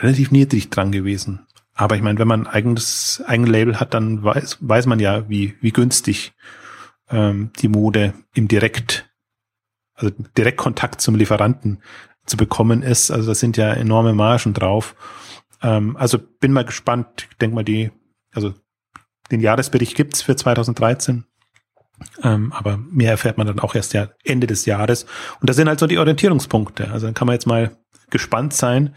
[0.00, 1.46] relativ niedrig dran gewesen.
[1.74, 5.28] Aber ich meine, wenn man ein eigenes, eigenes Label hat, dann weiß, weiß man ja,
[5.28, 6.32] wie, wie günstig
[7.10, 9.08] ähm, die Mode im Direkt,
[9.94, 11.82] also Direktkontakt zum Lieferanten
[12.26, 13.10] zu bekommen ist.
[13.10, 14.94] Also das sind ja enorme Margen drauf.
[15.62, 17.28] Ähm, also bin mal gespannt.
[17.30, 17.90] Ich denke mal, die,
[18.34, 18.54] also
[19.30, 21.24] den Jahresbericht gibt's für 2013.
[22.22, 25.06] Ähm, aber mehr erfährt man dann auch erst ja Ende des Jahres.
[25.40, 26.90] Und das sind halt so die Orientierungspunkte.
[26.90, 27.76] Also dann kann man jetzt mal
[28.10, 28.94] gespannt sein,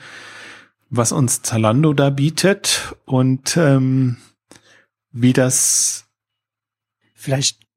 [0.89, 4.17] was uns Zalando da bietet und ähm,
[5.11, 6.07] wie das
[7.13, 7.68] vielleicht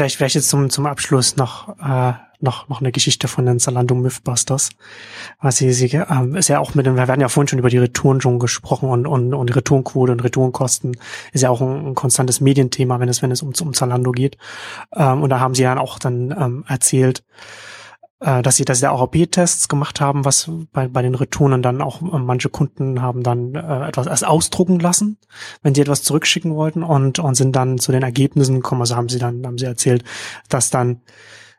[0.00, 3.94] vielleicht, vielleicht jetzt zum, zum Abschluss noch, äh, noch, noch eine Geschichte von den Zalando
[3.94, 4.70] Mythbusters.
[5.42, 7.68] Was sie, sie ähm, ist ja auch mit dem, wir werden ja vorhin schon über
[7.68, 10.96] die Retouren schon gesprochen und, und, und Retourenquote und Retourenkosten
[11.34, 14.38] ist ja auch ein, ein konstantes Medienthema, wenn es, wenn es um, um Zalando geht.
[14.94, 17.22] Ähm, und da haben sie dann auch dann ähm, erzählt,
[18.20, 21.80] äh, dass sie, dass sie da AOP-Tests gemacht haben, was bei, bei den Retouren dann
[21.80, 25.18] auch äh, manche Kunden haben dann äh, etwas erst ausdrucken lassen,
[25.62, 29.08] wenn sie etwas zurückschicken wollten und, und sind dann zu den Ergebnissen gekommen, also haben
[29.08, 30.04] sie dann, haben sie erzählt,
[30.48, 31.00] dass dann,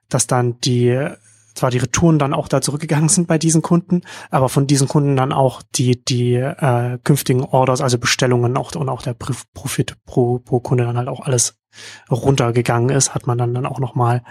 [0.08, 1.08] dass dann die,
[1.56, 5.16] zwar die Retouren dann auch da zurückgegangen sind bei diesen Kunden, aber von diesen Kunden
[5.16, 10.40] dann auch die, die äh, künftigen Orders, also Bestellungen auch, und auch der Profit pro,
[10.40, 11.61] pro Kunde dann halt auch alles
[12.10, 14.24] runtergegangen ist, hat man dann, dann auch nochmal,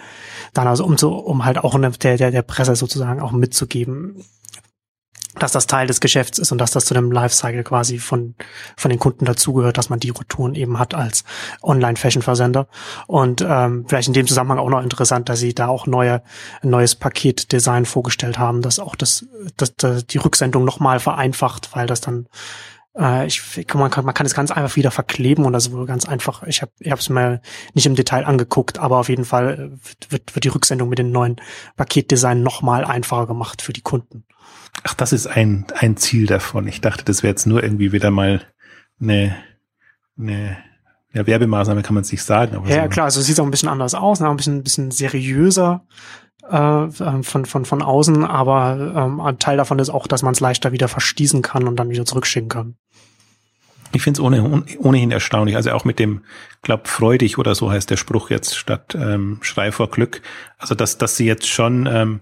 [0.55, 4.25] dann also um so, um halt auch der, der, der Presse sozusagen auch mitzugeben,
[5.39, 8.35] dass das Teil des Geschäfts ist und dass das zu dem Lifecycle quasi von,
[8.77, 11.25] von den Kunden dazugehört, dass man die Retouren eben hat als
[11.63, 12.67] Online-Fashion-Versender.
[13.07, 16.23] Und ähm, vielleicht in dem Zusammenhang auch noch interessant, dass sie da auch neue,
[16.63, 19.27] ein neues Paketdesign vorgestellt haben, das auch das,
[19.57, 22.27] das, das die Rücksendung nochmal vereinfacht, weil das dann
[22.97, 23.43] äh, ich,
[23.75, 26.43] man, kann, man kann es ganz einfach wieder verkleben und das wohl ganz einfach.
[26.45, 27.41] Ich habe ich es mir
[27.75, 31.37] nicht im Detail angeguckt, aber auf jeden Fall wird, wird die Rücksendung mit dem neuen
[31.77, 34.25] Paketdesign nochmal einfacher gemacht für die Kunden.
[34.85, 36.67] Ach, das ist ein, ein Ziel davon.
[36.67, 38.43] Ich dachte, das wäre jetzt nur irgendwie wieder mal
[39.01, 39.37] eine,
[40.19, 40.57] eine
[41.13, 42.57] ja, Werbemaßnahme kann man es nicht sagen.
[42.57, 42.89] Aber ja, so.
[42.89, 44.29] klar, also es sieht auch ein bisschen anders aus, ne?
[44.29, 45.85] ein bisschen, ein bisschen seriöser
[46.51, 46.57] äh,
[47.05, 50.41] ähm, von, von, von außen, aber ähm, ein Teil davon ist auch, dass man es
[50.41, 52.77] leichter wieder verschließen kann und dann wieder zurückschicken kann.
[53.93, 56.23] Ich finde es ohne, ohnehin erstaunlich, also auch mit dem,
[56.63, 60.23] glaub, freudig oder so heißt der Spruch jetzt statt ähm, Schrei vor Glück.
[60.59, 62.21] Also dass, dass sie jetzt schon ähm,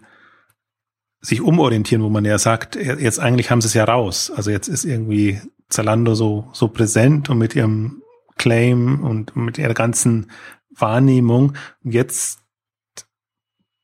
[1.20, 4.32] sich umorientieren, wo man ja sagt, jetzt eigentlich haben sie es ja raus.
[4.34, 8.02] Also jetzt ist irgendwie Zalando so, so präsent und mit ihrem
[8.38, 10.30] Claim und mit ihrer ganzen
[10.74, 11.54] Wahrnehmung.
[11.82, 12.40] Jetzt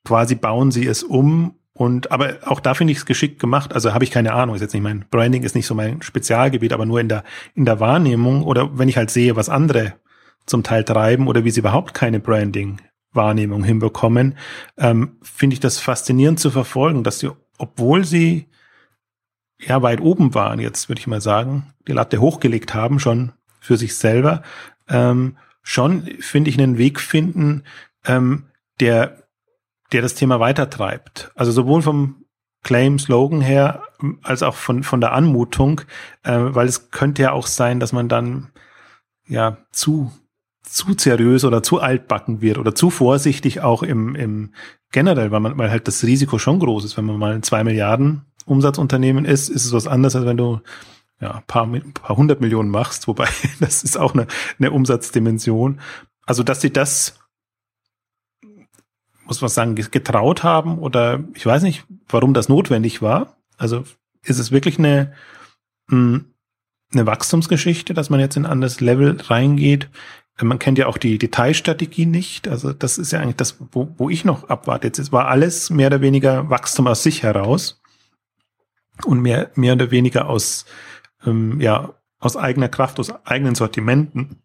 [0.04, 3.74] quasi bauen sie es um und aber auch da finde ich es geschickt gemacht.
[3.74, 6.72] Also habe ich keine Ahnung, ist jetzt nicht mein Branding ist nicht so mein Spezialgebiet,
[6.72, 9.94] aber nur in der in der Wahrnehmung oder wenn ich halt sehe, was andere
[10.46, 12.80] zum Teil treiben oder wie sie überhaupt keine Branding
[13.14, 14.36] Wahrnehmung hinbekommen,
[14.76, 18.48] ähm, finde ich das faszinierend zu verfolgen, dass sie, obwohl sie
[19.58, 23.76] ja weit oben waren, jetzt würde ich mal sagen, die Latte hochgelegt haben schon für
[23.76, 24.42] sich selber,
[24.88, 27.62] ähm, schon finde ich einen Weg finden,
[28.04, 28.46] ähm,
[28.80, 29.23] der
[29.94, 31.30] der das Thema weitertreibt.
[31.36, 32.24] Also sowohl vom
[32.64, 33.84] Claim, Slogan her,
[34.22, 35.82] als auch von, von der Anmutung,
[36.24, 38.50] äh, weil es könnte ja auch sein, dass man dann
[39.28, 40.10] ja zu,
[40.62, 44.52] zu seriös oder zu altbacken wird oder zu vorsichtig auch im, im
[44.90, 46.96] generell, weil man, weil halt das Risiko schon groß ist.
[46.96, 50.60] Wenn man mal ein zwei Milliarden Umsatzunternehmen ist, ist es was anderes, als wenn du
[51.20, 53.28] ja, paar, paar hundert Millionen machst, wobei
[53.60, 54.26] das ist auch eine,
[54.58, 55.80] eine Umsatzdimension.
[56.26, 57.18] Also, dass sie das
[59.26, 63.36] muss man sagen, getraut haben oder ich weiß nicht, warum das notwendig war.
[63.56, 63.84] Also
[64.22, 65.12] ist es wirklich eine,
[65.88, 66.26] hm,
[66.92, 69.88] eine Wachstumsgeschichte, dass man jetzt in ein anderes Level reingeht.
[70.40, 72.48] Man kennt ja auch die Detailstrategie nicht.
[72.48, 74.88] Also das ist ja eigentlich das, wo, wo ich noch abwarte.
[74.88, 77.80] Jetzt war alles mehr oder weniger Wachstum aus sich heraus
[79.04, 80.66] und mehr, mehr oder weniger aus,
[81.24, 84.42] ähm, ja, aus eigener Kraft, aus eigenen Sortimenten.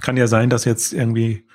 [0.00, 1.45] Kann ja sein, dass jetzt irgendwie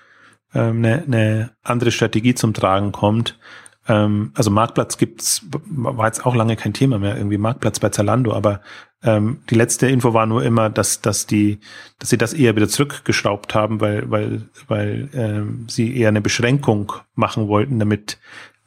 [0.54, 3.40] ähm, eine, eine andere Strategie zum Tragen kommt.
[3.88, 8.34] Ähm, also Marktplatz gibt's, war jetzt auch lange kein Thema mehr, irgendwie Marktplatz bei Zalando,
[8.34, 8.62] aber
[9.04, 11.60] ähm, die letzte Info war nur immer, dass, dass die,
[11.98, 16.94] dass sie das eher wieder zurückgeschraubt haben, weil, weil, weil ähm, sie eher eine Beschränkung
[17.16, 18.20] machen wollten, damit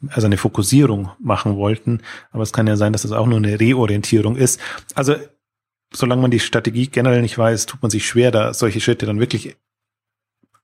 [0.09, 2.01] also eine Fokussierung machen wollten.
[2.31, 4.59] Aber es kann ja sein, dass das auch nur eine Reorientierung ist.
[4.93, 5.15] Also
[5.93, 9.21] solange man die Strategie generell nicht weiß, tut man sich schwer, da solche Schritte dann
[9.21, 9.55] wirklich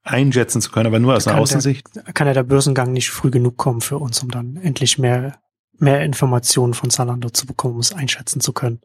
[0.03, 1.87] einschätzen zu können, aber nur aus einer Außensicht.
[1.95, 5.39] Der, kann ja der Börsengang nicht früh genug kommen für uns, um dann endlich mehr,
[5.77, 8.81] mehr Informationen von Zalando zu bekommen, um es einschätzen zu können.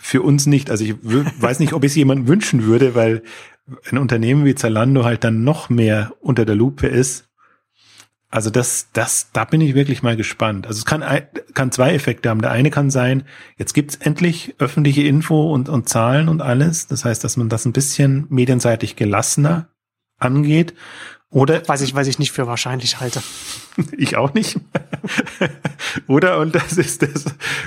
[0.00, 0.70] Für uns nicht.
[0.70, 3.22] Also ich weiß nicht, ob ich es jemandem wünschen würde, weil
[3.90, 7.26] ein Unternehmen wie Zalando halt dann noch mehr unter der Lupe ist.
[8.32, 10.68] Also das, das, da bin ich wirklich mal gespannt.
[10.68, 11.02] Also es kann,
[11.54, 12.42] kann zwei Effekte haben.
[12.42, 13.24] Der eine kann sein,
[13.58, 16.86] jetzt gibt's endlich öffentliche Info und, und Zahlen und alles.
[16.86, 19.68] Das heißt, dass man das ein bisschen medienseitig gelassener
[20.20, 20.74] angeht.
[21.30, 23.22] Oder weiß ich, weiß ich nicht für wahrscheinlich halte.
[23.96, 24.58] ich auch nicht.
[26.06, 27.24] Oder und das ist das,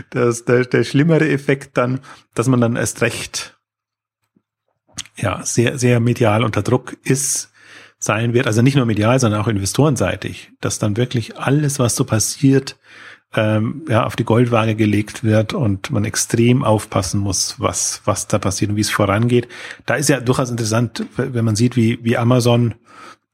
[0.10, 2.01] das der, der schlimmere Effekt dann,
[2.34, 3.58] dass man dann erst recht
[5.16, 7.54] ja sehr sehr medial unter Druck ist
[8.04, 8.47] sein wird.
[8.47, 12.78] Also nicht nur medial, sondern auch investorenseitig, dass dann wirklich alles, was so passiert,
[13.36, 18.38] ähm, ja, auf die Goldwaage gelegt wird und man extrem aufpassen muss, was, was da
[18.38, 19.47] passiert und wie es vorangeht.
[19.86, 22.75] Da ist ja durchaus interessant, wenn man sieht, wie, wie Amazon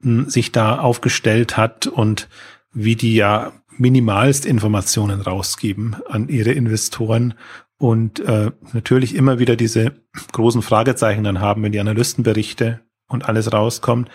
[0.02, 2.30] sich da aufgestellt hat und
[2.72, 7.34] wie die ja minimalst Informationen rausgeben an ihre Investoren
[7.78, 9.94] und äh, natürlich immer wieder diese
[10.32, 14.10] großen Fragezeichen dann haben, wenn die Analystenberichte und alles rauskommt,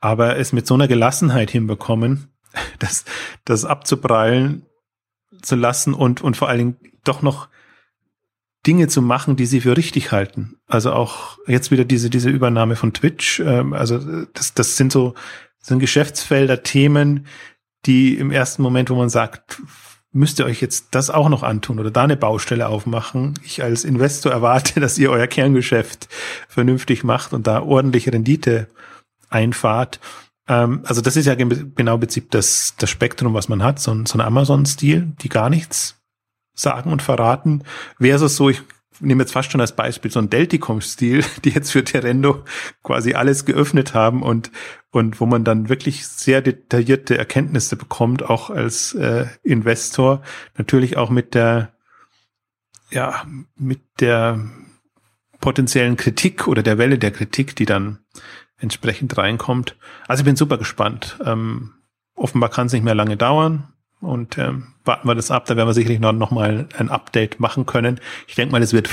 [0.00, 2.28] aber es mit so einer Gelassenheit hinbekommen,
[2.78, 3.04] das,
[3.44, 4.66] das abzuprallen
[5.42, 7.48] zu lassen und, und vor allen Dingen doch noch
[8.66, 10.56] Dinge zu machen, die sie für richtig halten.
[10.66, 13.40] Also auch jetzt wieder diese, diese Übernahme von Twitch.
[13.40, 15.14] Ähm, also das, das sind so,
[15.60, 17.26] sind Geschäftsfelder, Themen,
[17.86, 19.60] die im ersten Moment, wo man sagt,
[20.12, 23.34] müsst ihr euch jetzt das auch noch antun oder da eine Baustelle aufmachen.
[23.44, 26.08] Ich als Investor erwarte, dass ihr euer Kerngeschäft
[26.48, 28.68] vernünftig macht und da ordentliche Rendite
[29.28, 29.98] einfahrt.
[30.48, 33.92] Ähm, also das ist ja genau im Prinzip das, das Spektrum, was man hat, so
[33.92, 36.00] ein, so ein Amazon-Stil, die gar nichts
[36.54, 37.64] sagen und verraten,
[37.98, 38.62] versus so, ich
[39.00, 42.44] nehme jetzt fast schon als Beispiel so ein Delticom-Stil, die jetzt für Terendo
[42.82, 44.50] quasi alles geöffnet haben und,
[44.90, 50.22] und wo man dann wirklich sehr detaillierte Erkenntnisse bekommt, auch als äh, Investor,
[50.56, 51.72] natürlich auch mit der,
[52.90, 53.24] ja,
[53.56, 54.40] mit der
[55.40, 57.98] potenziellen Kritik oder der Welle der Kritik, die dann
[58.62, 59.76] entsprechend reinkommt.
[60.08, 61.18] Also ich bin super gespannt.
[61.24, 61.74] Ähm,
[62.14, 63.68] offenbar kann es nicht mehr lange dauern.
[64.00, 67.38] Und ähm, warten wir das ab, da werden wir sicherlich noch, noch mal ein Update
[67.38, 68.00] machen können.
[68.26, 68.88] Ich denke mal, es wird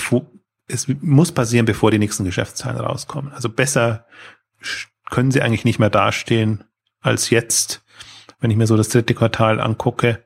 [0.67, 3.33] es muss passieren, bevor die nächsten Geschäftszahlen rauskommen.
[3.33, 4.05] Also besser
[5.09, 6.63] können sie eigentlich nicht mehr dastehen
[7.01, 7.83] als jetzt,
[8.39, 10.23] wenn ich mir so das dritte Quartal angucke.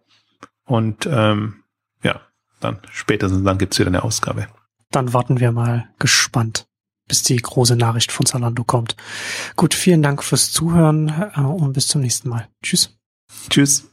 [0.65, 1.63] Und ähm,
[2.03, 2.19] ja,
[2.59, 4.47] dann spätestens dann gibt's wieder eine Ausgabe.
[4.91, 6.67] Dann warten wir mal gespannt,
[7.13, 8.95] bis die große Nachricht von Zalando kommt.
[9.55, 12.47] Gut, vielen Dank fürs Zuhören äh, und bis zum nächsten Mal.
[12.63, 12.97] Tschüss.
[13.51, 13.87] Tschüss.